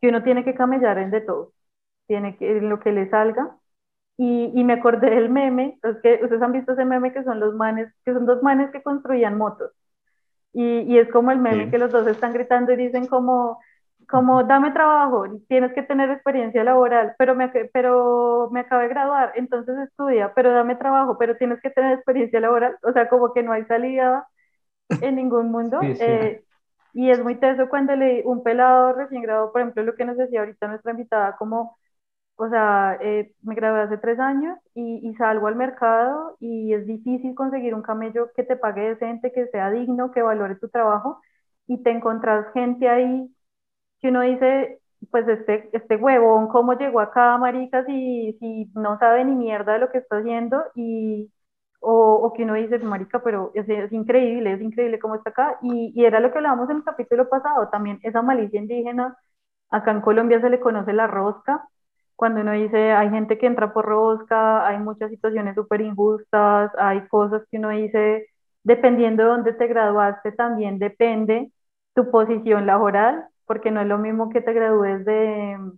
[0.00, 1.52] que uno tiene que camellar en de todo
[2.06, 3.56] tiene que, lo que le salga.
[4.16, 7.40] Y, y, me acordé del meme, es que ustedes han visto ese meme que son
[7.40, 9.72] los manes, que son dos manes que construían motos.
[10.52, 13.58] Y, y es como el meme que los dos están gritando y dicen como,
[14.08, 19.32] como dame trabajo, tienes que tener experiencia laboral, pero me, pero me acabo de graduar,
[19.36, 23.42] entonces estudia, pero dame trabajo, pero tienes que tener experiencia laboral, o sea, como que
[23.42, 24.28] no hay salida
[25.00, 25.80] en ningún mundo.
[25.82, 26.44] Eh,
[26.94, 30.18] y es muy teso cuando le un pelado recién graduado, por ejemplo, lo que nos
[30.18, 31.78] decía ahorita nuestra invitada, como
[32.42, 36.86] o sea, eh, me gradué hace tres años y, y, salgo al mercado y es
[36.86, 41.20] difícil conseguir un camello que te pague decente, que sea digno, que valore tu trabajo
[41.66, 43.28] y te encontrás gente ahí
[44.00, 44.80] que uno dice,
[45.10, 49.78] pues este, este huevón, ¿cómo llegó acá, marica, si, si no sabe ni mierda de
[49.80, 50.62] lo que está haciendo?
[50.74, 51.32] Y,
[51.80, 55.58] o, o que uno dice, marica, pero es, es, increíble, es increíble cómo está acá.
[55.62, 59.16] Y, y era lo que hablábamos en el capítulo pasado, también esa malicia indígena,
[59.70, 61.68] acá en Colombia se le conoce la rosca,
[62.22, 67.08] cuando uno dice, hay gente que entra por rosca, hay muchas situaciones súper injustas, hay
[67.08, 68.28] cosas que uno dice,
[68.62, 71.50] dependiendo de dónde te graduaste, también depende
[71.96, 75.72] tu posición laboral, porque no es lo mismo que te gradúes de mm,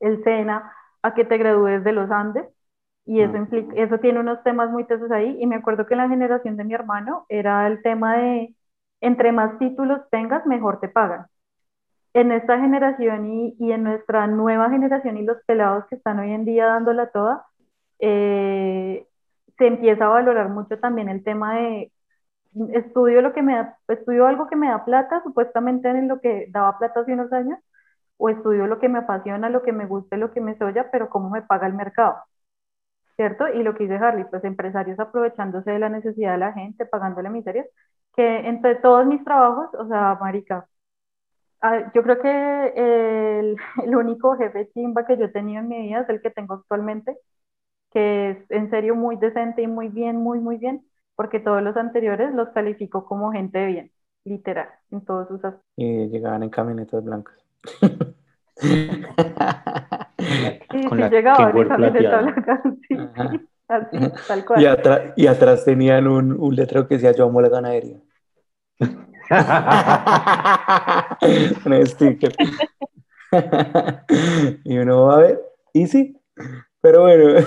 [0.00, 0.72] el SENA
[1.02, 2.46] a que te gradúes de los Andes,
[3.04, 5.98] y eso, implica, eso tiene unos temas muy tesos ahí, y me acuerdo que en
[5.98, 8.56] la generación de mi hermano era el tema de,
[9.02, 11.26] entre más títulos tengas, mejor te pagan
[12.14, 16.44] en esta generación y, en nuestra nueva generación y los pelados que están hoy en
[16.44, 17.46] día dándola toda,
[18.00, 19.06] eh,
[19.58, 21.92] se empieza a valorar mucho también el tema de
[22.74, 26.46] estudio lo que me da, estudio algo que me da plata, supuestamente en lo que
[26.50, 27.58] daba plata hace unos años,
[28.18, 31.10] o estudio lo que me apasiona, lo que me gusta, lo que me soya, pero
[31.10, 32.16] cómo me paga el mercado.
[33.16, 33.48] ¿Cierto?
[33.48, 37.30] Y lo que dice Harley, pues empresarios aprovechándose de la necesidad de la gente, pagándole
[37.30, 37.66] miserias,
[38.14, 40.66] que entre todos mis trabajos, o sea, marica,
[41.94, 42.72] yo creo que
[43.40, 46.30] el, el único jefe chimba que yo he tenido en mi vida es el que
[46.30, 47.16] tengo actualmente,
[47.92, 50.86] que es en serio muy decente y muy bien, muy, muy bien,
[51.16, 53.92] porque todos los anteriores los califico como gente de bien,
[54.24, 55.66] literal, en todos sus aspectos.
[55.76, 57.36] Y llegaban en camionetas blancas.
[58.56, 59.06] sí,
[60.70, 60.78] sí,
[61.10, 63.10] llegaba en camioneta blanca, sí,
[63.68, 64.64] así, tal cual.
[65.16, 68.00] Y, y atrás tenían un, un letrero que decía yo amo la ganadería.
[71.64, 72.34] un sticker.
[74.64, 75.40] y uno va a ver,
[75.72, 76.20] y sí,
[76.80, 77.46] pero bueno,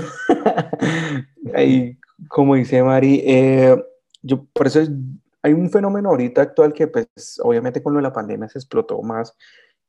[1.53, 1.97] ahí
[2.28, 3.76] como dice Mari, eh,
[4.21, 4.82] yo, por eso
[5.41, 9.01] hay un fenómeno ahorita actual que pues obviamente con lo de la pandemia se explotó
[9.01, 9.38] más,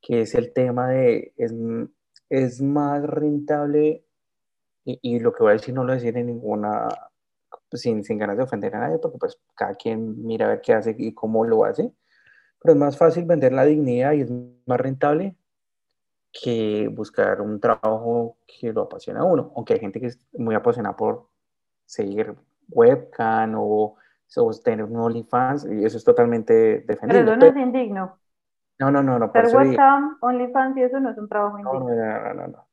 [0.01, 1.55] que es el tema de, es,
[2.29, 4.05] es más rentable,
[4.85, 6.87] y, lo que voy a decir no lo voy decir en ninguna,
[7.71, 10.61] pues, sin, sin ganas de ofender a nadie, porque pues cada quien mira a ver
[10.61, 11.93] qué hace y cómo lo hace,
[12.63, 14.31] pero es más fácil vender la dignidad y es
[14.67, 15.37] más rentable
[16.33, 20.55] que buscar un trabajo que lo apasiona a uno, aunque hay gente que es muy
[20.55, 21.29] apasionada por
[21.85, 22.35] seguir
[22.69, 23.97] webcam o,
[24.65, 27.25] tener un OnlyFans, y eso es totalmente defendible.
[27.25, 28.19] Pero eso no es indigno.
[28.79, 29.31] No, no, no, no.
[29.33, 31.89] Ser webcam, OnlyFans y eso no es un trabajo indigno.
[31.89, 32.67] No, no, no, no.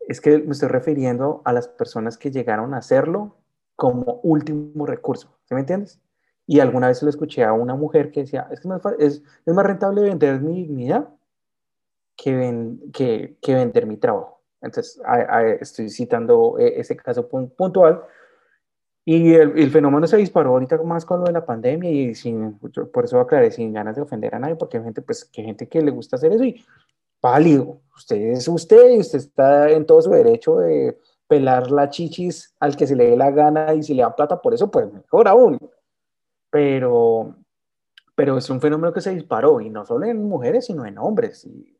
[0.00, 3.36] Es que me estoy refiriendo a las personas que llegaron a hacerlo
[3.76, 6.00] como último recurso, ¿sí me entiendes?
[6.46, 8.68] Y alguna vez lo escuché a una mujer que decía, es que
[8.98, 11.08] es, es más rentable vender mi dignidad
[12.16, 14.34] que, que, que vender mi trabajo.
[14.64, 15.00] Entonces,
[15.60, 18.02] estoy citando eh, ese caso puntual.
[19.06, 23.04] Y el, fenómeno se disparó ahorita más con lo de la pandemia y sin, por
[23.04, 25.82] eso aclaré, sin ganas de ofender a nadie, porque hay gente, pues, que gente que
[25.82, 26.64] le gusta hacer eso y
[27.20, 27.82] pálido.
[27.94, 30.98] Usted es usted y usted está en todo su derecho de
[31.34, 34.40] pelar la chichis al que se le dé la gana y si le dan plata
[34.40, 35.58] por eso, pues mejor aún.
[36.48, 37.34] Pero,
[38.14, 41.44] pero es un fenómeno que se disparó y no solo en mujeres, sino en hombres.
[41.44, 41.76] Y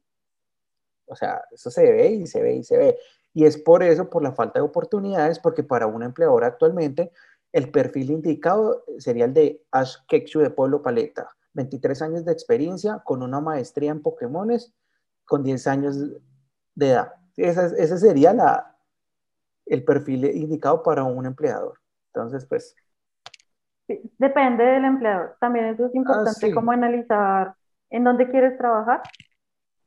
[1.06, 2.98] o sea, eso se ve y se ve y se ve.
[3.32, 7.12] Y es por eso, por la falta de oportunidades, porque para un empleador actualmente
[7.52, 11.28] el perfil indicado sería el de Ash Ketchum de Pueblo Paleta.
[11.52, 14.74] 23 años de experiencia, con una maestría en Pokémones,
[15.24, 15.96] con 10 años
[16.74, 17.12] de edad.
[17.36, 18.73] Ese, sería la,
[19.66, 21.78] el perfil indicado para un empleador.
[22.12, 22.76] Entonces, pues...
[24.18, 25.36] depende del empleador.
[25.40, 27.54] También eso es ah, importante como analizar
[27.90, 29.02] en dónde quieres trabajar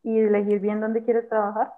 [0.03, 1.71] y elegir bien dónde quieres trabajar.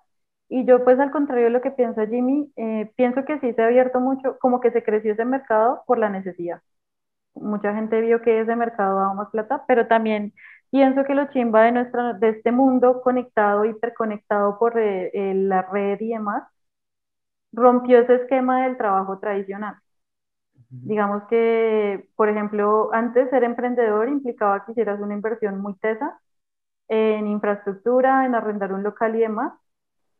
[0.49, 3.61] Y yo pues al contrario de lo que piensa Jimmy, eh, pienso que sí se
[3.61, 6.61] ha abierto mucho, como que se creció ese mercado por la necesidad.
[7.35, 10.33] Mucha gente vio que ese mercado daba más plata, pero también
[10.71, 15.61] pienso que lo chimba de, nuestra, de este mundo conectado, hiperconectado por eh, eh, la
[15.63, 16.43] red y demás,
[17.51, 19.75] rompió ese esquema del trabajo tradicional.
[20.71, 26.19] Digamos que, por ejemplo, antes ser emprendedor implicaba que hicieras una inversión muy tesa
[26.89, 29.53] en infraestructura, en arrendar un local y demás.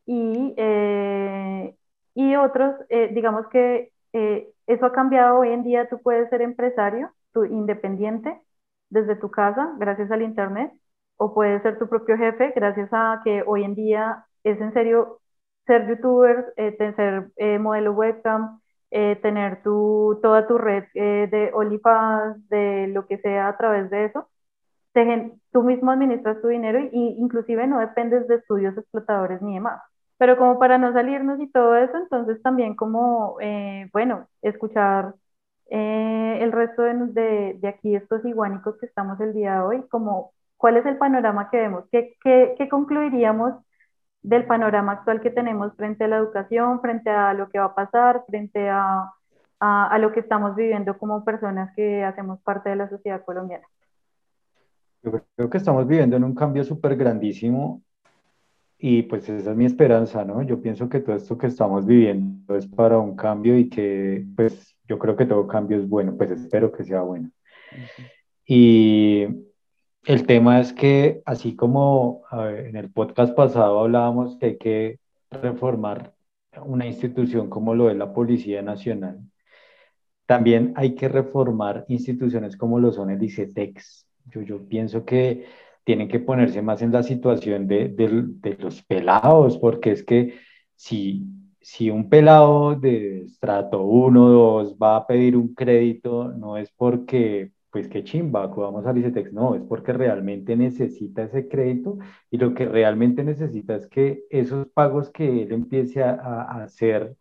[0.05, 1.75] Y, eh,
[2.15, 5.39] y otros, eh, digamos que eh, eso ha cambiado.
[5.39, 8.41] Hoy en día tú puedes ser empresario, tú independiente,
[8.89, 10.73] desde tu casa, gracias al Internet,
[11.17, 15.19] o puedes ser tu propio jefe, gracias a que hoy en día es en serio
[15.69, 18.59] ser youtuber, ser modelo webcam,
[18.89, 24.27] tener tu, toda tu red de OnlyFans, de lo que sea a través de eso
[25.51, 29.81] tú mismo administras tu dinero e inclusive no dependes de estudios explotadores ni demás.
[30.17, 35.15] Pero como para no salirnos y todo eso, entonces también como, eh, bueno, escuchar
[35.69, 40.33] eh, el resto de, de, aquí, estos iguánicos que estamos el día de hoy, como
[40.57, 43.53] cuál es el panorama que vemos, qué, qué, qué concluiríamos
[44.21, 47.75] del panorama actual que tenemos frente a la educación, frente a lo que va a
[47.75, 49.11] pasar, frente a,
[49.59, 53.65] a, a lo que estamos viviendo como personas que hacemos parte de la sociedad colombiana.
[55.01, 57.81] Yo creo que estamos viviendo en un cambio súper grandísimo
[58.77, 60.41] y pues esa es mi esperanza, ¿no?
[60.41, 64.75] Yo pienso que todo esto que estamos viviendo es para un cambio y que pues
[64.87, 67.29] yo creo que todo cambio es bueno, pues espero que sea bueno.
[68.45, 69.27] Y
[70.09, 74.99] el tema es que así como en el podcast pasado hablábamos que hay que
[75.29, 76.15] reformar
[76.63, 79.19] una institución como lo de la Policía Nacional,
[80.25, 85.45] también hay que reformar instituciones como lo son el ICETEX, yo, pienso que
[85.83, 90.39] tienen que ponerse más en la situación de, de, los pelados, porque es que
[90.75, 91.27] si,
[91.61, 96.71] si un pelado de estrato 1 o 2 va a pedir un crédito, no es
[96.71, 101.99] porque, pues qué chimba, vamos a ICETEX, no, es porque realmente necesita ese crédito
[102.31, 107.15] y lo que realmente necesita es que esos pagos que él empiece a, a hacer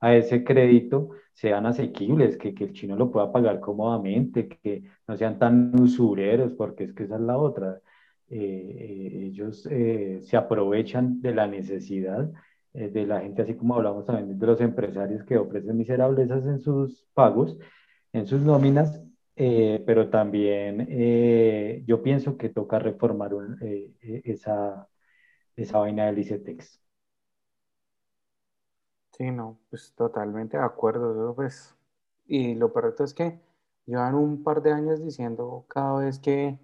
[0.00, 5.16] a ese crédito sean asequibles, que, que, el chino lo pueda pagar cómodamente, que no
[5.16, 7.80] sean tan usureros, porque es que esa es la otra.
[8.28, 12.30] Eh, eh, ellos eh, se aprovechan de la necesidad
[12.72, 17.06] de la gente, así como hablamos también de los empresarios que ofrecen miserablezas en sus
[17.14, 17.56] pagos,
[18.12, 19.00] en sus nóminas,
[19.36, 23.32] pero también yo pienso que toca reformar
[24.00, 24.88] esa,
[25.56, 26.80] esa vaina del ICETEX.
[29.16, 31.34] Sí, no, pues totalmente de acuerdo.
[31.34, 31.76] Pues,
[32.26, 33.38] y lo correcto es que
[33.86, 36.58] llevan un par de años diciendo cada vez que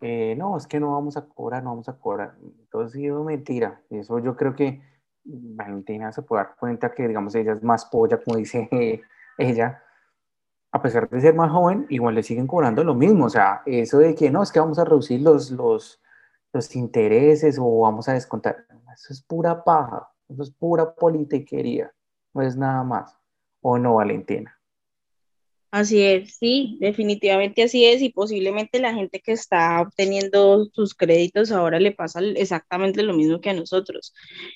[0.00, 2.36] eh, no, es que no vamos a cobrar, no vamos a cobrar.
[2.42, 3.82] Entonces, sí, mentira.
[3.90, 4.82] Eso yo creo que
[5.24, 8.68] Valentina se puede dar cuenta que, digamos, ella es más polla, como dice
[9.38, 9.82] ella.
[10.74, 13.26] A pesar de ser más joven, igual le siguen cobrando lo mismo.
[13.26, 16.02] O sea, eso de que no, es que vamos a reducir los, los,
[16.52, 18.66] los intereses o vamos a descontar.
[18.92, 20.08] Eso es pura paja.
[20.28, 21.92] Eso es pura politiquería,
[22.32, 23.16] no es nada más.
[23.60, 24.58] ¿O no, Valentina?
[25.70, 31.50] Así es, sí, definitivamente así es y posiblemente la gente que está obteniendo sus créditos
[31.50, 34.14] ahora le pasa exactamente lo mismo que a nosotros.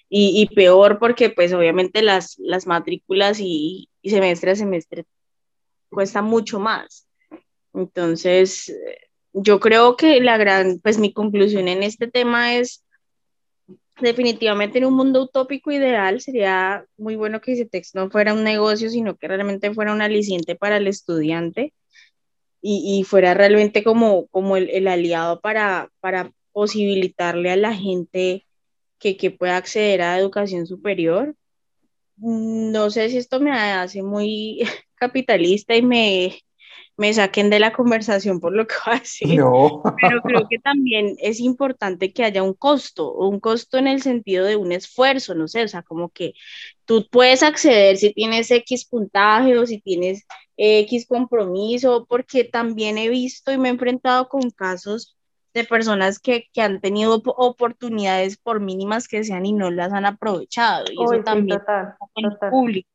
[0.09, 5.07] Y, peor porque pues obviamente las, las matrículas y, y semestre a semestre
[5.91, 7.09] cuesta mucho más.
[7.75, 8.75] Entonces,
[9.33, 12.85] yo creo que la gran, pues mi conclusión en este tema es
[14.01, 18.45] definitivamente en un mundo utópico ideal sería muy bueno que ese texto no fuera un
[18.45, 21.73] negocio, sino que realmente fuera un aliciente para el estudiante
[22.61, 28.47] y, fuera realmente como, como el, aliado para, para posibilitarle a la gente
[28.99, 31.37] que, que pueda acceder a educación superior.
[32.21, 34.61] No sé si esto me hace muy
[34.97, 36.39] capitalista y me,
[36.97, 39.29] me saquen de la conversación por lo que va a decir.
[39.29, 44.45] Pero creo que también es importante que haya un costo, un costo en el sentido
[44.45, 46.35] de un esfuerzo, no sé, o sea, como que
[46.85, 53.09] tú puedes acceder si tienes X puntaje o si tienes X compromiso, porque también he
[53.09, 55.18] visto y me he enfrentado con casos
[55.55, 60.07] de personas que, que han tenido oportunidades por mínimas que sean y no las han
[60.07, 60.85] aprovechado.
[60.93, 61.61] Y eso también
[62.17, 62.89] en público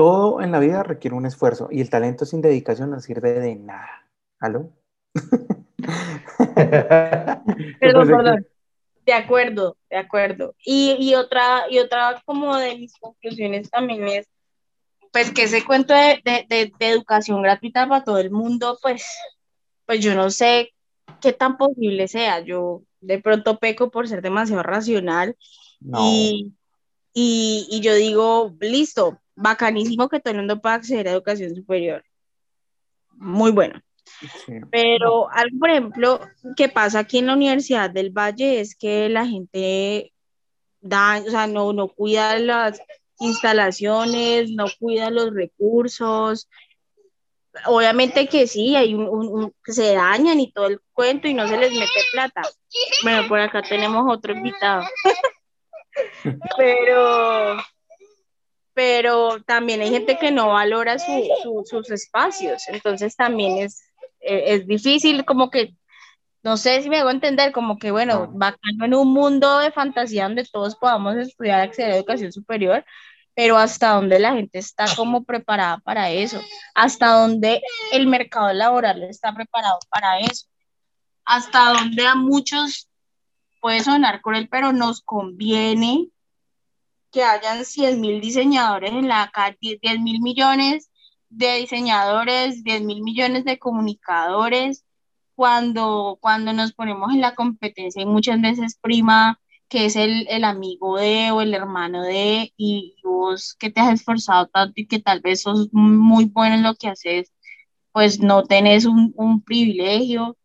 [0.00, 3.54] todo en la vida requiere un esfuerzo y el talento sin dedicación no sirve de
[3.54, 4.08] nada.
[4.38, 4.72] ¿Aló?
[7.78, 8.46] perdón, perdón.
[9.04, 10.54] De acuerdo, de acuerdo.
[10.64, 14.26] Y, otra, y otra como de mis conclusiones también es,
[15.12, 19.04] pues que ese cuento de, de, educación gratuita para todo el mundo, pues,
[19.84, 20.72] pues yo no sé
[21.20, 22.40] qué tan posible sea.
[22.40, 25.36] Yo de pronto peco por ser demasiado racional
[25.98, 26.52] y,
[27.14, 32.04] y, y yo digo, listo, bacanísimo que todo el mundo pueda acceder a educación superior.
[33.12, 33.80] Muy bueno.
[34.70, 36.20] Pero algo, por ejemplo,
[36.56, 40.12] que pasa aquí en la Universidad del Valle es que la gente
[40.80, 42.80] da, o sea, no, no cuida las
[43.18, 46.48] instalaciones, no cuida los recursos.
[47.66, 51.72] Obviamente que sí, hay un, se dañan y todo el cuento y no se les
[51.72, 52.42] mete plata.
[53.02, 54.84] Bueno, por acá tenemos otro invitado.
[56.58, 57.56] Pero,
[58.72, 63.82] pero también hay gente que no valora sus espacios, entonces también es,
[64.20, 65.74] eh, es difícil como que,
[66.44, 70.22] no sé si me hago entender, como que bueno, bacano en un mundo de fantasía
[70.22, 72.84] donde todos podamos estudiar, acceder a educación superior,
[73.34, 76.40] pero hasta donde la gente está como preparada para eso,
[76.74, 77.60] hasta donde
[77.92, 80.49] el mercado laboral está preparado para eso,
[81.24, 82.88] hasta donde a muchos
[83.60, 86.08] puede sonar cruel, pero nos conviene
[87.12, 90.90] que hayan 100 mil diseñadores en la calle, 10 mil millones
[91.28, 94.84] de diseñadores, 10 mil millones de comunicadores,
[95.34, 100.44] cuando, cuando nos ponemos en la competencia y muchas veces prima que es el, el,
[100.44, 104.98] amigo de o el hermano de, y vos que te has esforzado tanto y que
[104.98, 107.32] tal vez sos muy bueno en lo que haces,
[107.92, 110.36] pues no tenés un, un privilegio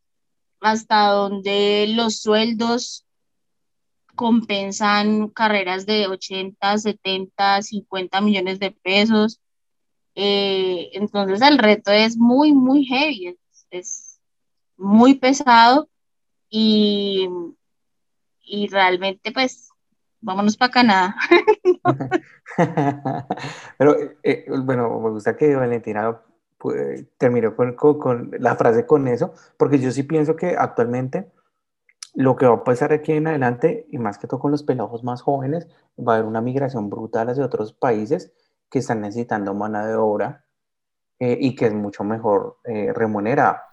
[0.65, 3.05] hasta donde los sueldos
[4.15, 9.39] compensan carreras de 80, 70, 50 millones de pesos.
[10.15, 13.37] Eh, entonces el reto es muy, muy heavy,
[13.69, 14.19] es,
[14.75, 15.87] muy pesado
[16.49, 17.29] y,
[18.41, 19.69] y realmente pues
[20.19, 21.15] vámonos para Canadá.
[23.77, 26.19] Pero eh, bueno, me gusta que Valentina
[26.57, 31.31] pues, terminó con, con, la frase con eso, porque yo sí pienso que actualmente
[32.13, 35.03] lo que va a pasar aquí en adelante, y más que todo con los pelados
[35.03, 35.67] más jóvenes,
[35.99, 38.31] va a haber una migración brutal hacia otros países
[38.69, 40.45] que están necesitando mano de obra
[41.19, 43.63] eh, y que es mucho mejor eh, remunerada.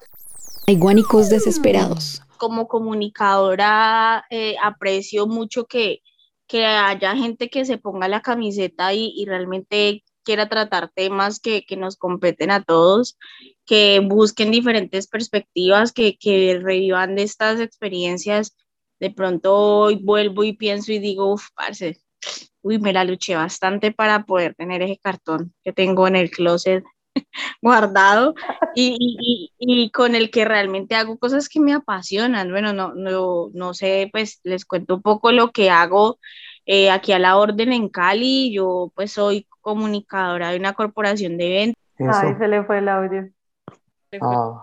[0.67, 2.23] Hay guanicos desesperados.
[2.37, 6.03] Como comunicadora, eh, aprecio mucho que,
[6.47, 11.65] que haya gente que se ponga la camiseta y, y realmente quiera tratar temas que,
[11.65, 13.19] que, nos competen a todos,
[13.67, 18.57] que busquen diferentes perspectivas, que, que revivan de estas experiencias.
[19.01, 22.01] De pronto hoy vuelvo y pienso y digo, uff, parce,
[22.63, 26.85] uy, me la luché bastante para poder tener ese cartón que tengo en el closet
[27.63, 28.35] guardado
[28.75, 32.51] y, y, y, con el que realmente hago cosas que me apasionan.
[32.51, 36.19] Bueno, no, no, no sé, pues les cuento un poco lo que hago
[36.67, 38.53] eh, aquí a la orden en Cali.
[38.53, 41.83] Yo pues soy comunicadora de una corporación de eventos.
[41.99, 43.29] Ay, se le fue el audio.
[44.21, 44.61] Ah,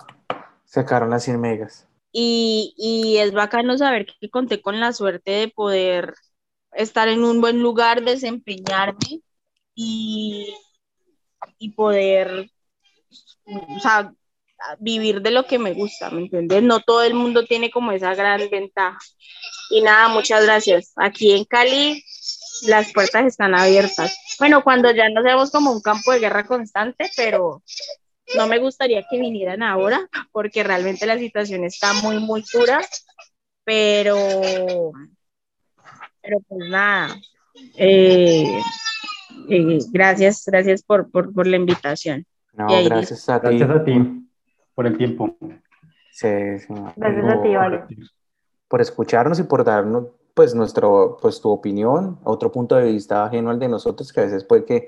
[0.65, 1.87] sacaron las 100 megas.
[2.11, 6.15] Y, y es bacano saber que conté con la suerte de poder
[6.73, 9.21] estar en un buen lugar, desempeñarme
[9.75, 10.53] y,
[11.57, 12.49] y poder,
[13.45, 14.13] o sea,
[14.79, 16.63] vivir de lo que me gusta, ¿me entiendes?
[16.63, 18.99] No todo el mundo tiene como esa gran ventaja.
[19.69, 20.93] Y nada, muchas gracias.
[20.95, 22.03] Aquí en Cali
[22.63, 24.17] las puertas están abiertas.
[24.39, 27.63] Bueno, cuando ya no seamos como un campo de guerra constante, pero
[28.35, 32.81] no me gustaría que vinieran ahora porque realmente la situación está muy, muy dura,
[33.63, 34.91] pero,
[36.21, 37.15] pero pues nada.
[37.75, 38.61] Eh,
[39.49, 42.25] eh, gracias, gracias por, por, por, la invitación.
[42.53, 43.57] No, gracias a ti.
[43.57, 44.28] Gracias a ti
[44.79, 45.35] por el tiempo.
[46.09, 47.83] Sí, sí, gracias a ti, Vale.
[48.69, 53.49] Por escucharnos y por darnos pues nuestro, pues tu opinión, otro punto de vista ajeno
[53.49, 54.87] al de nosotros, que a veces puede que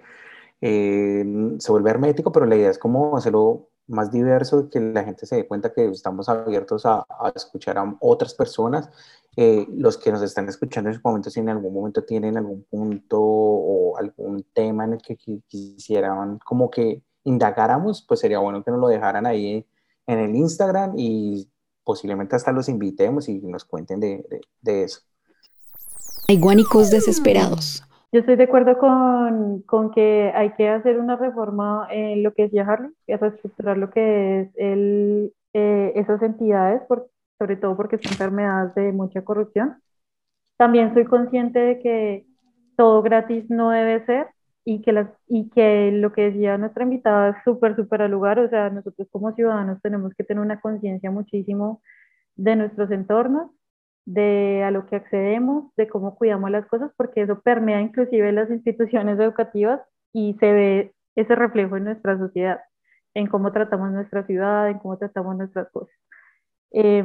[0.61, 1.25] eh,
[1.59, 5.35] se vuelve hermético, pero la idea es como hacerlo más diverso, que la gente se
[5.35, 8.89] dé cuenta que estamos abiertos a, a escuchar a otras personas.
[9.35, 12.63] Eh, los que nos están escuchando en este momento, si en algún momento tienen algún
[12.63, 18.71] punto o algún tema en el que quisieran como que indagáramos, pues sería bueno que
[18.71, 19.67] nos lo dejaran ahí
[20.11, 21.49] en el Instagram y
[21.83, 25.01] posiblemente hasta los invitemos y nos cuenten de, de, de eso.
[26.27, 27.83] Hay guánicos desesperados.
[28.13, 32.43] Yo estoy de acuerdo con, con, que hay que hacer una reforma en lo que
[32.43, 37.09] es Harley, y reestructurar lo que es el, eh, esas entidades, por,
[37.39, 39.81] sobre todo porque son enfermedades de mucha corrupción.
[40.57, 42.25] También soy consciente de que
[42.75, 44.27] todo gratis no debe ser
[44.63, 48.39] y que, las, y que lo que decía nuestra invitada es súper, súper al lugar.
[48.39, 51.81] O sea, nosotros como ciudadanos tenemos que tener una conciencia muchísimo
[52.35, 53.51] de nuestros entornos
[54.05, 58.49] de a lo que accedemos, de cómo cuidamos las cosas, porque eso permea inclusive las
[58.49, 59.81] instituciones educativas
[60.13, 62.61] y se ve ese reflejo en nuestra sociedad,
[63.13, 65.95] en cómo tratamos nuestra ciudad, en cómo tratamos nuestras cosas.
[66.71, 67.03] Eh,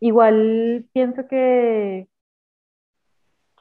[0.00, 2.08] igual pienso que,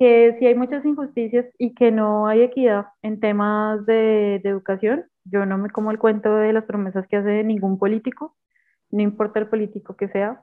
[0.01, 5.05] que si hay muchas injusticias y que no hay equidad en temas de, de educación,
[5.25, 8.35] yo no me como el cuento de las promesas que hace ningún político,
[8.89, 10.41] no importa el político que sea,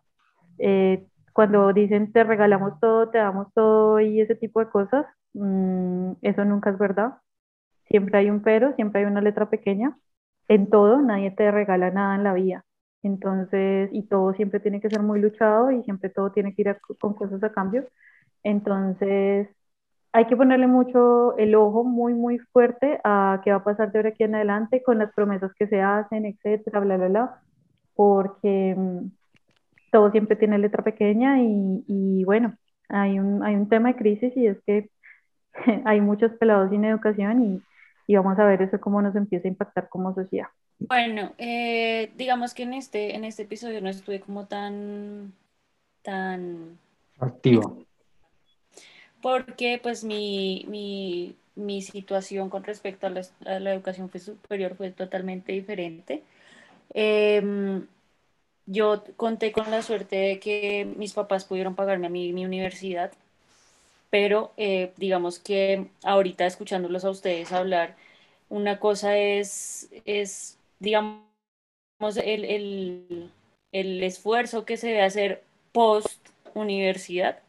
[0.59, 6.13] eh, cuando dicen te regalamos todo, te damos todo y ese tipo de cosas, mmm,
[6.23, 7.15] eso nunca es verdad.
[7.89, 9.97] Siempre hay un pero, siempre hay una letra pequeña.
[10.49, 12.65] En todo, nadie te regala nada en la vida.
[13.03, 16.69] Entonces, y todo siempre tiene que ser muy luchado y siempre todo tiene que ir
[16.71, 17.87] a, con cosas a cambio.
[18.43, 19.49] Entonces,
[20.13, 23.99] hay que ponerle mucho el ojo muy, muy fuerte a qué va a pasar de
[23.99, 27.43] ahora aquí en adelante con las promesas que se hacen, etcétera, bla, bla, bla,
[27.95, 28.77] porque
[29.93, 32.57] todo siempre tiene letra pequeña y, y bueno,
[32.89, 34.91] hay un, hay un tema de crisis y es que
[35.85, 37.63] hay muchos pelados sin educación y,
[38.07, 40.49] y, vamos a ver eso cómo nos empieza a impactar como sociedad.
[40.79, 45.33] Bueno, eh, digamos que en este, en este episodio no estuve como tan,
[46.03, 46.79] tan
[47.19, 47.88] activo.
[49.29, 54.91] Porque pues mi, mi, mi situación con respecto a la, a la educación superior fue
[54.91, 56.23] totalmente diferente.
[56.95, 57.43] Eh,
[58.67, 63.13] yo conté con la suerte de que mis papás pudieron pagarme a mí mi universidad,
[64.11, 67.97] pero eh, digamos que ahorita escuchándolos a ustedes hablar,
[68.51, 71.23] una cosa es, es digamos,
[72.25, 73.31] el, el,
[73.73, 76.21] el esfuerzo que se debe hacer post
[76.55, 77.41] universidad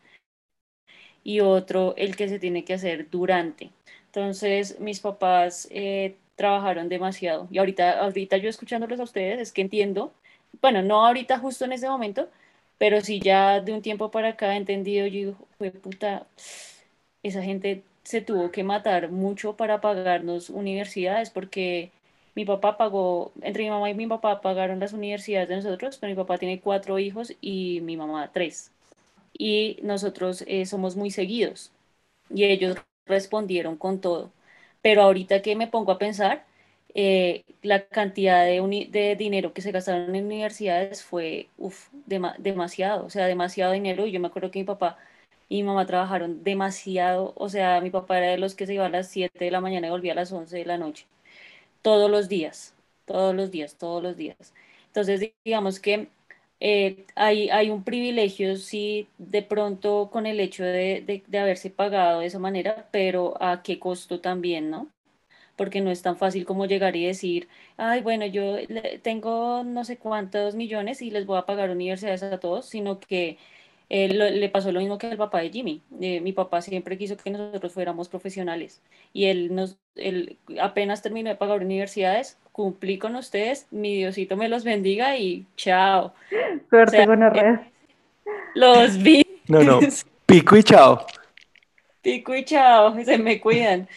[1.30, 3.72] y otro el que se tiene que hacer durante.
[4.08, 9.62] Entonces, mis papás eh, trabajaron demasiado y ahorita, ahorita yo escuchándolos a ustedes es que
[9.62, 10.14] entiendo
[10.62, 12.30] bueno, no ahorita justo en ese momento,
[12.78, 16.28] pero sí ya de un tiempo para acá he entendido, yo digo, fue puta,
[17.24, 21.92] esa gente se tuvo que matar mucho para pagarnos universidades porque
[22.36, 26.12] mi papá pagó, entre mi mamá y mi papá pagaron las universidades de nosotros, pero
[26.12, 28.72] mi papá tiene cuatro hijos y mi mamá tres.
[29.40, 31.72] Y nosotros eh, somos muy seguidos
[32.30, 32.78] y ellos
[33.08, 34.32] respondieron con todo.
[34.82, 36.46] Pero ahorita que me pongo a pensar,
[36.96, 41.50] eh, la cantidad de, dinero que se gastaron en universidades fue
[41.98, 44.06] demasiado, o sea, demasiado dinero.
[44.06, 44.98] Y yo me acuerdo que mi papá
[45.50, 48.86] y mi mamá trabajaron demasiado, o sea, mi papá era de los que se iba
[48.86, 51.06] a las 7 de la mañana y volvía a las 11 de la noche,
[51.82, 52.76] todos los días,
[53.06, 54.54] todos los días, todos los días.
[54.88, 56.10] Entonces, digamos que
[56.60, 62.20] eh, hay, hay, un privilegio, sí, de pronto con el hecho de, de, haberse pagado
[62.20, 64.90] de esa manera, pero a qué costo también, ¿no?
[65.58, 68.58] Porque no es tan fácil como llegar y decir, ay, bueno, yo
[69.04, 73.38] tengo no sé cuántos millones y les voy a pagar universidades a todos, sino que
[73.90, 75.82] le pasó lo mismo que al papá de Jimmy.
[76.00, 78.82] Eh, mi papá siempre quiso que nosotros fuéramos profesionales
[79.14, 84.50] y él, nos, él apenas terminó de pagar universidades, cumplí con ustedes, mi Diosito me
[84.50, 86.14] los bendiga y chao.
[86.70, 87.72] Suerte con eh,
[88.54, 89.26] Los vi.
[89.48, 89.80] No, no,
[90.26, 91.06] pico y chao.
[92.02, 93.88] Pico y chao, se me cuidan.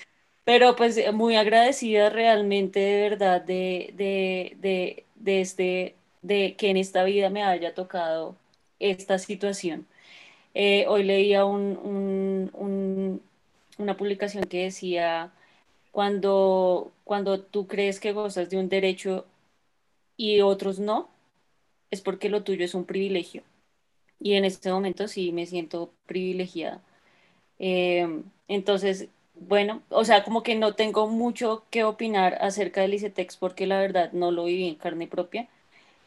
[0.44, 6.76] Pero pues muy agradecida realmente de verdad de, de, de, de, este, de que en
[6.76, 8.36] esta vida me haya tocado
[8.78, 9.88] esta situación.
[10.54, 13.20] Eh, hoy leía un,
[13.76, 15.32] una publicación que decía,
[15.92, 19.26] cuando, cuando tú crees que gozas de un derecho
[20.16, 21.10] y otros no,
[21.90, 23.42] es porque lo tuyo es un privilegio.
[24.20, 26.82] Y en este momento sí me siento privilegiada.
[27.58, 33.36] Eh, entonces, bueno, o sea, como que no tengo mucho que opinar acerca del ICETEX
[33.36, 35.48] porque la verdad no lo viví en carne propia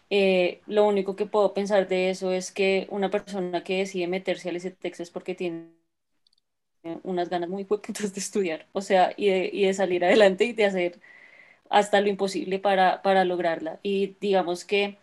[0.09, 4.49] eh, lo único que puedo pensar de eso es que una persona que decide meterse
[4.49, 5.69] al STX es porque tiene
[7.03, 10.53] unas ganas muy fuertes de estudiar, o sea, y de, y de, salir adelante y
[10.53, 10.99] de hacer
[11.69, 13.79] hasta lo imposible para, para lograrla.
[13.83, 14.97] Y digamos que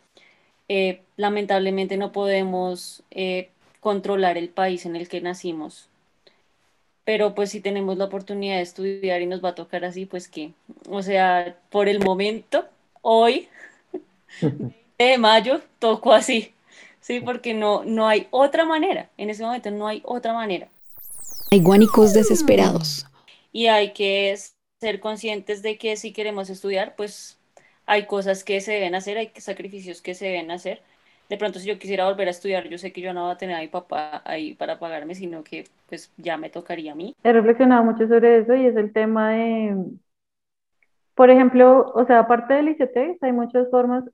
[0.69, 5.89] eh, lamentablemente no podemos eh, controlar el país en el que nacimos,
[7.05, 10.29] pero pues si tenemos la oportunidad de estudiar y nos va a tocar así, pues
[10.29, 10.53] que,
[10.89, 12.67] o sea, por el momento,
[13.03, 13.49] hoy
[14.99, 16.55] de mayo tocó así,
[17.01, 17.21] ¿sí?
[17.21, 20.69] Porque no, no hay otra manera, en ese momento no hay otra manera.
[21.53, 23.07] Hay guánicos desesperados.
[23.53, 24.35] Y hay que
[24.81, 27.39] ser conscientes de que si queremos estudiar, pues
[27.85, 30.81] hay cosas que se deben hacer, hay sacrificios que se deben hacer.
[31.29, 33.37] De pronto, si yo quisiera volver a estudiar, yo sé que yo no voy a
[33.37, 37.15] tener a mi papá ahí para pagarme, sino que pues ya me tocaría a mí.
[37.23, 39.77] He reflexionado mucho sobre eso y es el tema de,
[41.15, 44.05] por ejemplo, o sea, aparte del ICT, hay muchas formas,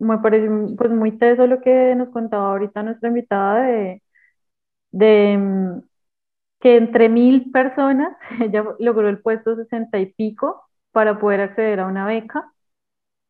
[0.00, 4.02] me parece pues muy teso lo que nos contaba ahorita nuestra invitada de,
[4.90, 5.78] de
[6.60, 11.86] que entre mil personas ella logró el puesto sesenta y pico para poder acceder a
[11.86, 12.52] una beca,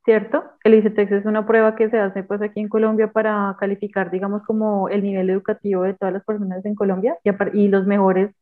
[0.05, 0.45] ¿cierto?
[0.65, 4.43] El ICETEX es una prueba que se hace pues aquí en Colombia para calificar, digamos,
[4.45, 8.35] como el nivel educativo de todas las personas en Colombia y, y los mejores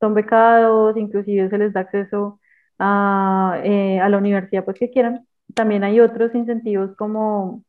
[0.00, 2.40] son becados, inclusive se les da acceso
[2.78, 5.26] a, eh, a la universidad pues que quieran.
[5.54, 7.64] También hay otros incentivos como,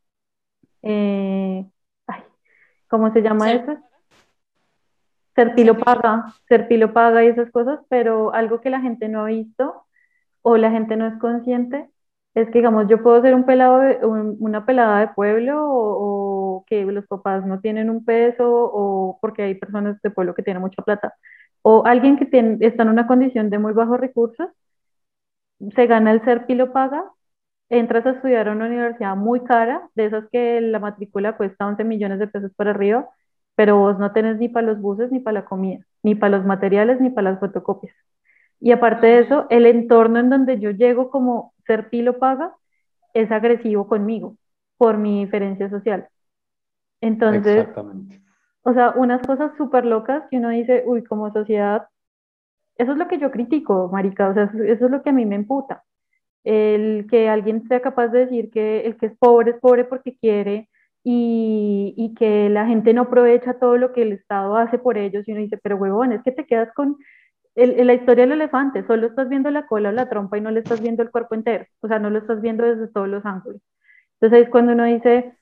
[0.83, 1.65] eh,
[2.87, 3.77] ¿cómo se llama eso?
[5.35, 9.85] Serpilo paga, Serpilo paga y esas cosas, pero algo que la gente no ha visto
[10.41, 11.89] o la gente no es consciente
[12.35, 17.59] es que, digamos, yo puedo ser una pelada de pueblo o, que los papás no
[17.61, 21.13] tienen un peso o porque hay personas de pueblo que tienen mucha plata
[21.61, 22.25] o alguien que
[22.61, 24.49] está en una condición de muy bajos recursos,
[25.75, 27.03] se gana el Serpilo paga
[27.69, 31.83] entras a estudiar a una universidad muy cara, de esas que la matrícula cuesta 11
[31.83, 33.09] millones de pesos para arriba,
[33.55, 36.45] pero vos no tenés ni para los buses, ni para la comida, ni para los
[36.45, 37.95] materiales, ni para las fotocopias.
[38.59, 42.55] Y aparte de eso, el entorno en donde yo llego como ser pilo paga
[43.13, 44.35] es agresivo conmigo
[44.77, 46.07] por mi diferencia social.
[47.01, 47.67] Entonces,
[48.63, 51.87] o sea, unas cosas súper locas que uno dice, uy, como sociedad,
[52.77, 55.25] eso es lo que yo critico, marica, o sea, eso es lo que a mí
[55.25, 55.83] me emputa
[56.43, 60.15] el que alguien sea capaz de decir que el que es pobre es pobre porque
[60.17, 60.69] quiere
[61.03, 65.27] y, y, que la gente no aprovecha todo lo que el Estado hace por ellos
[65.27, 66.97] y uno dice, pero huevón, es que te quedas con
[67.55, 70.51] el, la historia del elefante, solo estás viendo la cola o la trompa y no
[70.51, 73.25] le estás viendo el cuerpo entero, o sea, no lo estás viendo desde todos los
[73.25, 73.61] ángulos.
[74.19, 75.37] Entonces es cuando uno dice,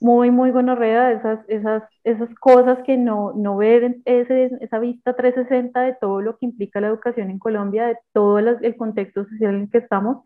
[0.00, 5.80] muy, muy gonorrea, esas, esas, esas cosas que no, no ver ese, esa vista 360
[5.80, 9.62] de todo lo que implica la educación en Colombia, de todo el contexto social en
[9.62, 10.22] el que estamos,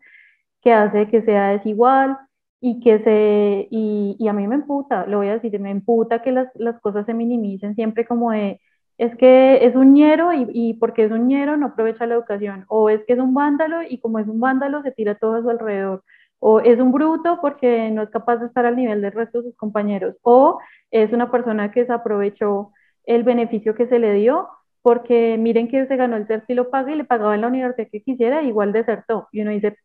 [0.61, 2.17] que hace que sea desigual
[2.61, 6.21] y que se, y, y a mí me emputa, lo voy a decir, me emputa
[6.21, 8.61] que las, las cosas se minimicen siempre como de,
[8.97, 12.65] es que es un ñero y, y, porque es un ñero no aprovecha la educación,
[12.69, 15.41] o es que es un vándalo y como es un vándalo se tira todo a
[15.41, 16.03] su alrededor,
[16.39, 19.49] o es un bruto porque no es capaz de estar al nivel del resto de
[19.49, 20.59] sus compañeros, o
[20.91, 22.71] es una persona que se aprovechó
[23.05, 24.49] el beneficio que se le dio
[24.83, 27.47] porque miren que se ganó el CERT y lo paga y le pagaba en la
[27.47, 29.27] universidad que quisiera, igual desertó.
[29.31, 29.77] Y uno dice,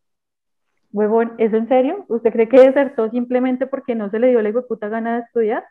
[0.97, 2.05] huevón, ¿es en serio?
[2.07, 5.63] ¿Usted cree que desertó simplemente porque no se le dio la puta gana de estudiar?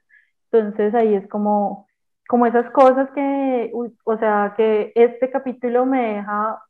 [0.51, 1.87] Entonces ahí es como,
[2.29, 3.73] como esas cosas que,
[4.05, 6.63] o sea, que este capítulo me deja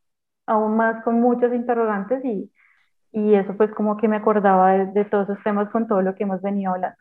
[0.47, 2.51] aún más con muchos interrogantes y,
[3.13, 6.25] y eso pues como que me acordaba de, todos esos temas con todo lo que
[6.25, 6.97] hemos venido hablando.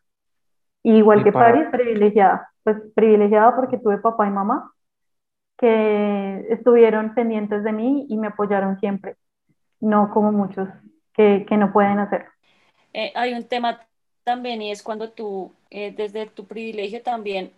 [0.84, 4.72] igual que Paris, privilegiada, pues privilegiada porque tuve papá y mamá
[5.58, 9.16] que estuvieron pendientes de mí y me apoyaron siempre,
[9.80, 10.68] no como muchos
[11.16, 12.30] que, que no pueden hacerlo.
[12.94, 13.86] Eh, hay un tema
[14.24, 17.52] también y es cuando tú, eh, desde tu privilegio también,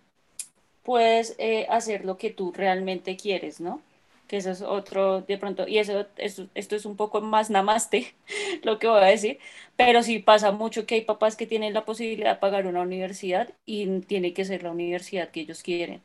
[0.82, 3.80] puedes eh, hacer lo que tú realmente quieres, ¿no?
[4.26, 8.14] Que eso es otro, de pronto, y eso, esto es un poco más namaste,
[8.62, 9.38] lo que voy a decir,
[9.76, 13.48] pero sí pasa mucho que hay papás que tienen la posibilidad de pagar una universidad
[13.64, 16.02] y tiene que ser la universidad que ellos quieren.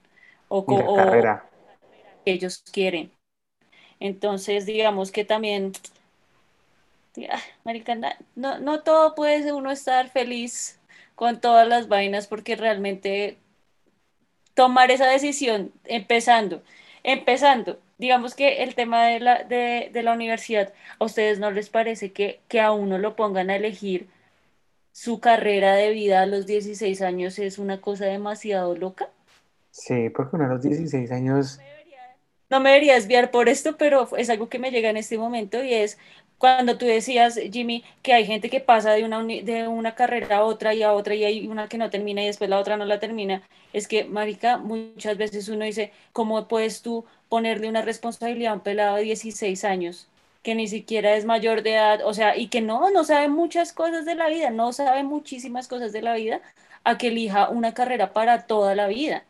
[0.48, 1.50] O, o, carrera
[2.26, 3.12] ellos quieren.
[4.00, 5.74] Entonces, digamos que también,
[7.64, 7.96] marica,
[8.36, 10.80] no, no todo puede uno estar feliz
[11.16, 13.38] con todas las vainas porque realmente
[14.54, 16.64] tomar esa decisión, empezando,
[17.04, 21.70] empezando, digamos que el tema de la, de, de la universidad, ¿a ustedes no les
[21.70, 24.08] parece que, que a uno lo pongan a elegir
[24.92, 29.10] su carrera de vida a los 16 años es una cosa demasiado loca?
[29.72, 31.60] Sí, porque uno a los 16 años
[32.50, 35.64] no me debería desviar por esto, pero es algo que me llega en este momento
[35.64, 35.98] y es
[36.44, 40.44] cuando tú decías, Jimmy, que hay gente que pasa de una, de una carrera a
[40.44, 42.84] otra y a otra y hay una que no termina y después la otra no
[42.84, 48.52] la termina, es que, Marica, muchas veces uno dice, ¿cómo puedes tú ponerle una responsabilidad
[48.52, 50.10] a un pelado de 16 años?
[50.42, 53.72] que ni siquiera es mayor de edad, o sea, y que no, no sabe muchas
[53.72, 56.42] cosas de la vida, no sabe muchísimas cosas de la vida,
[56.84, 59.24] a que elija una carrera para toda la vida.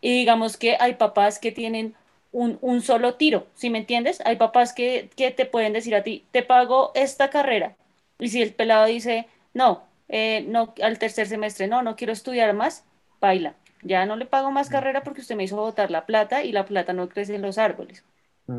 [0.00, 1.94] Y digamos que hay papás que tienen
[2.36, 4.22] un, solo tiro, ¿sí me entiendes?
[4.26, 7.76] Hay papás que, te pueden decir a ti, te pago esta carrera.
[8.18, 12.54] Y si el pelado dice, no, eh, no, al tercer semestre, no, no quiero estudiar
[12.54, 12.84] más,
[13.20, 13.54] baila.
[13.82, 16.66] Ya no le pago más carrera porque usted me hizo botar la plata y la
[16.66, 18.04] plata no crece en los árboles.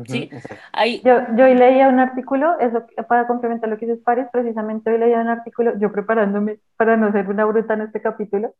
[0.06, 0.28] ¿Sí?
[0.72, 1.00] Ahí...
[1.04, 4.98] Yo, yo hoy leía un artículo, eso para complementar lo que dices Pares, precisamente hoy
[4.98, 8.54] leía un artículo, yo preparándome para no ser una bruta en este capítulo.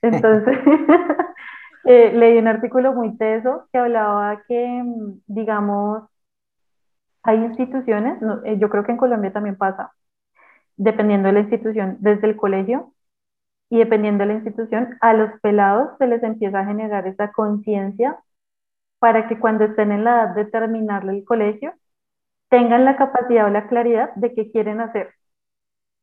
[0.00, 0.58] Entonces,
[1.86, 6.04] Eh, leí un artículo muy teso que hablaba que, mm, digamos,
[7.22, 9.92] hay instituciones, eh, yo creo que en Colombia también pasa,
[10.76, 12.94] dependiendo de la institución, desde el colegio
[13.70, 18.18] y dependiendo de la institución, a los pelados se les empieza a generar esa conciencia
[19.00, 21.74] para que cuando estén en la edad de terminar el colegio,
[22.50, 25.14] tengan la capacidad o la claridad de qué quieren hacer.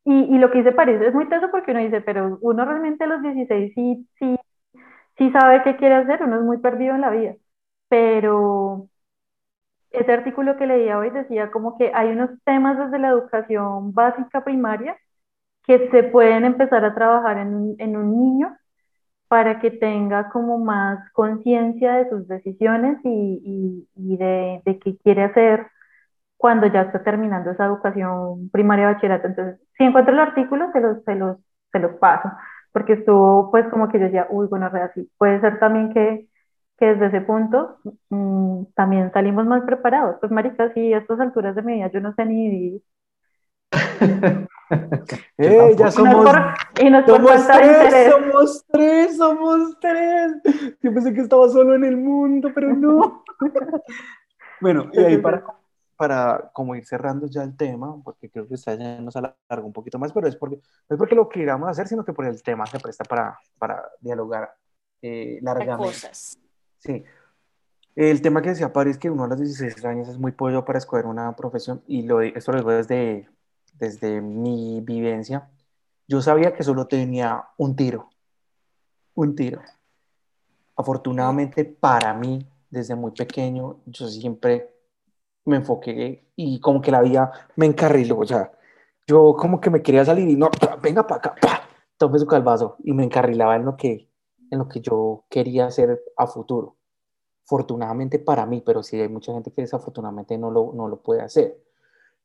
[0.05, 3.03] Y, y lo que dice París es muy teso porque uno dice, pero uno realmente
[3.05, 4.37] a los 16 sí, sí
[5.21, 7.35] sí sabe qué quiere hacer, uno es muy perdido en la vida,
[7.89, 8.89] pero
[9.91, 14.43] ese artículo que leía hoy decía como que hay unos temas desde la educación básica
[14.43, 14.97] primaria
[15.65, 18.57] que se pueden empezar a trabajar en en un niño
[19.29, 25.23] para que tenga como más conciencia de sus decisiones y, y, de, de, qué quiere
[25.23, 25.67] hacer
[26.37, 29.27] cuando ya está terminando esa educación primaria bachillerato.
[29.27, 31.37] Entonces, si encuentro el artículo, se los, se los,
[31.71, 32.29] se los paso
[32.71, 36.27] porque estuvo pues como que yo decía, uy, bueno, así puede ser también que,
[36.77, 37.77] que desde ese punto
[38.09, 40.17] mmm, también salimos más preparados.
[40.19, 42.81] Pues marica, sí, a estas alturas de mi vida yo no sé ni vivir.
[45.37, 46.29] eh, ya somos,
[46.79, 50.33] y nos somos tres, somos tres, somos tres.
[50.81, 53.23] Yo pensé que estaba solo en el mundo, pero no.
[54.61, 55.43] bueno, y ahí para
[56.01, 59.71] para como ir cerrando ya el tema, porque creo que está ya nos alargó un
[59.71, 62.41] poquito más, pero es porque, no es porque lo queramos hacer, sino que por el
[62.41, 64.51] tema se presta para, para dialogar
[65.03, 65.77] eh, largamente.
[65.77, 66.39] Cosas.
[66.79, 67.03] Sí.
[67.95, 70.79] El tema que decía París, que uno a los 16 años es muy pollo para
[70.79, 73.29] escoger una profesión, y lo, esto lo digo desde,
[73.75, 75.51] desde mi vivencia.
[76.07, 78.09] Yo sabía que solo tenía un tiro,
[79.13, 79.61] un tiro.
[80.75, 84.80] Afortunadamente para mí, desde muy pequeño, yo siempre
[85.45, 88.51] me enfoqué y como que la vida me encarriló, o sea,
[89.07, 90.49] yo como que me quería salir y no,
[90.81, 91.61] venga para acá, pa,
[91.97, 94.09] tomé su calvazo y me encarrilaba en lo que,
[94.49, 96.77] en lo que yo quería hacer a futuro.
[97.45, 101.21] Afortunadamente para mí, pero sí hay mucha gente que desafortunadamente no lo, no lo puede
[101.21, 101.61] hacer.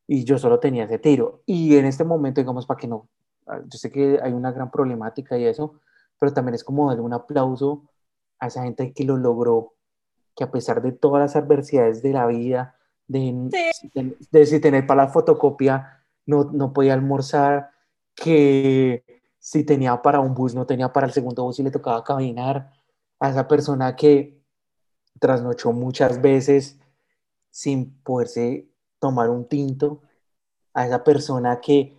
[0.06, 1.42] Y yo solo tenía ese tiro.
[1.46, 3.08] Y en este momento, digamos, para que no,
[3.46, 5.80] ah, yo sé que hay una gran problemática y eso,
[6.18, 7.84] pero también es como darle un aplauso
[8.38, 9.74] a esa gente que lo logró
[10.36, 12.76] que a pesar de todas las adversidades de la vida,
[13.08, 13.50] de,
[14.30, 17.70] de, si tener para la fotocopia no, no podía almorzar,
[18.14, 19.04] que
[19.38, 22.72] si tenía para un bus no tenía para el segundo bus y le tocaba caminar,
[23.20, 24.42] a esa persona que
[25.20, 26.78] trasnochó muchas veces
[27.50, 28.68] sin poderse
[28.98, 30.02] tomar un tinto,
[30.74, 31.96] a esa persona que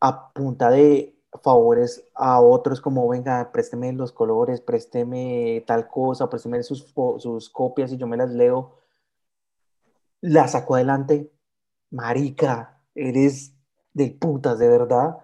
[0.00, 6.62] a punta de favores a otros como, venga, présteme los colores, présteme tal cosa, présteme
[6.62, 8.78] sus, sus copias y yo me las leo,
[10.24, 11.30] la sacó adelante.
[11.90, 13.54] Marica, eres
[13.92, 15.18] de putas, de verdad.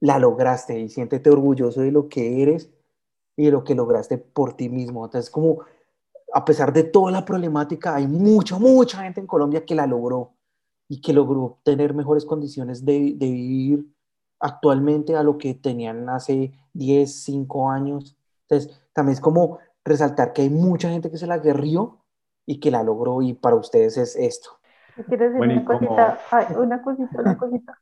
[0.00, 2.70] La lograste y siéntete orgulloso de lo que eres
[3.36, 5.06] y de lo que lograste por ti mismo.
[5.06, 5.60] Entonces, como
[6.34, 10.34] a pesar de toda la problemática, hay mucha, mucha gente en Colombia que la logró
[10.88, 13.90] y que logró tener mejores condiciones de, de vivir
[14.38, 18.14] actualmente a lo que tenían hace 10, 5 años.
[18.42, 22.02] Entonces, también es como resaltar que hay mucha gente que se la guerrió
[22.46, 24.50] y que la logró y para ustedes es esto.
[25.08, 26.18] ¿Quieres decir una, cosita?
[26.56, 27.78] una cosita, una cosita,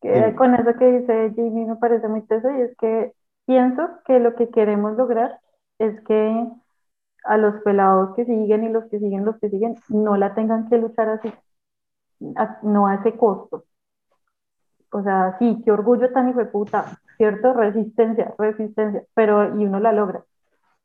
[0.00, 3.12] que con eso que dice Jimmy me parece muy teso y es que
[3.46, 5.38] pienso que lo que queremos lograr
[5.78, 6.48] es que
[7.24, 10.68] a los pelados que siguen y los que siguen, los que siguen, no la tengan
[10.68, 11.32] que luchar así,
[12.62, 13.64] no a ese costo.
[14.92, 17.52] O sea, sí, qué orgullo tan hijo de puta, ¿cierto?
[17.52, 20.24] Resistencia, resistencia, pero y uno la logra.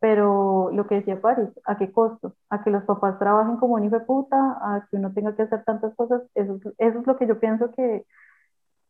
[0.05, 2.35] Pero lo que decía Paris, ¿a qué costo?
[2.51, 5.41] A que los papás trabajen como un hijo de puta, a que uno tenga que
[5.41, 8.05] hacer tantas cosas, eso, eso es lo que yo pienso que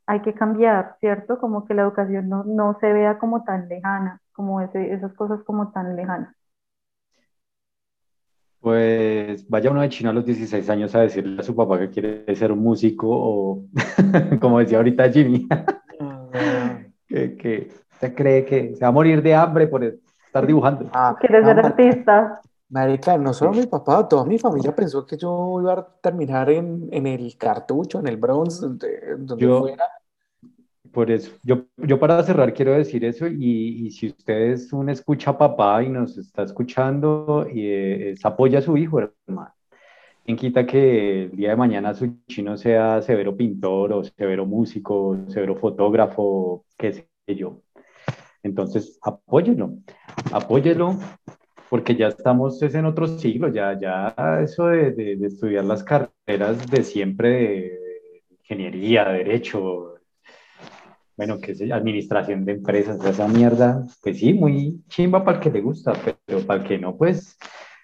[0.07, 1.39] hay que cambiar, ¿cierto?
[1.39, 5.41] Como que la educación no, no se vea como tan lejana, como ese, esas cosas
[5.45, 6.35] como tan lejanas.
[8.59, 11.91] Pues vaya uno de China a los 16 años a decirle a su papá que
[11.91, 13.63] quiere ser un músico o,
[14.41, 15.47] como decía ahorita Jimmy,
[17.07, 17.71] que, que
[18.01, 19.81] se cree que se va a morir de hambre por
[20.35, 20.89] estar dibujando.
[20.93, 22.41] Ah, quiere ser artista.
[22.67, 26.89] Marica, no solo mi papá, toda mi familia pensó que yo iba a terminar en,
[26.91, 29.85] en el cartucho, en el bronze, donde, donde fuera.
[30.91, 34.89] Por eso, yo, yo para cerrar quiero decir eso y, y si usted es un
[34.89, 39.53] escucha papá y nos está escuchando, y es, apoya a su hijo, hermano.
[40.23, 45.17] ¿Quién quita que el día de mañana su chino sea severo pintor o severo músico,
[45.27, 47.61] severo fotógrafo, qué sé yo?
[48.45, 49.79] Entonces, apóyelo,
[50.31, 50.99] apóyelo,
[51.67, 54.13] porque ya estamos es en otro siglo, ya, ya
[54.43, 59.95] eso de, de, estudiar las carreras de siempre de ingeniería, derecho,
[61.17, 65.49] bueno, que es administración de empresas, esa mierda, pues sí, muy chimba para el que
[65.49, 65.93] le gusta,
[66.27, 67.39] pero para el que no, pues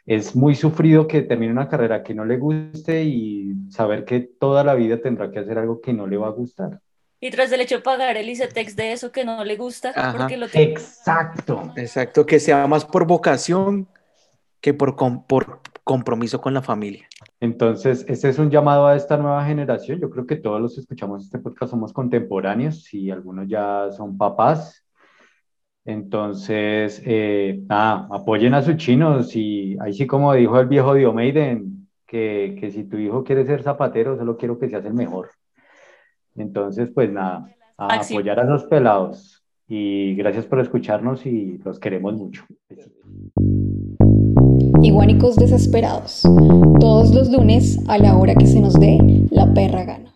[0.05, 4.63] es muy sufrido que termine una carrera que no le guste y saber que toda
[4.63, 6.81] la vida tendrá que hacer algo que no le va a gustar.
[7.23, 10.37] Y tras el hecho de pagar el ICETEX de eso que no le gusta, porque
[10.37, 11.71] lo Exacto.
[11.75, 13.87] Exacto, que sea más por vocación
[14.59, 14.95] que por,
[15.27, 17.07] por compromiso con la familia.
[17.39, 19.99] Entonces, este es un llamado a esta nueva generación.
[19.99, 24.17] Yo creo que todos los que escuchamos este podcast somos contemporáneos y algunos ya son
[24.17, 24.83] papás.
[25.85, 31.87] Entonces, eh, nada, apoyen a sus chinos y ahí sí como dijo el viejo Diomeiden,
[32.07, 35.29] que, que si tu hijo quiere ser zapatero, solo quiero que seas el mejor.
[36.35, 39.43] Entonces, pues nada, a apoyar a los pelados.
[39.67, 42.45] Y gracias por escucharnos y los queremos mucho.
[44.81, 46.23] Iguanicos desesperados,
[46.79, 48.97] todos los lunes a la hora que se nos dé
[49.29, 50.13] la perra gana.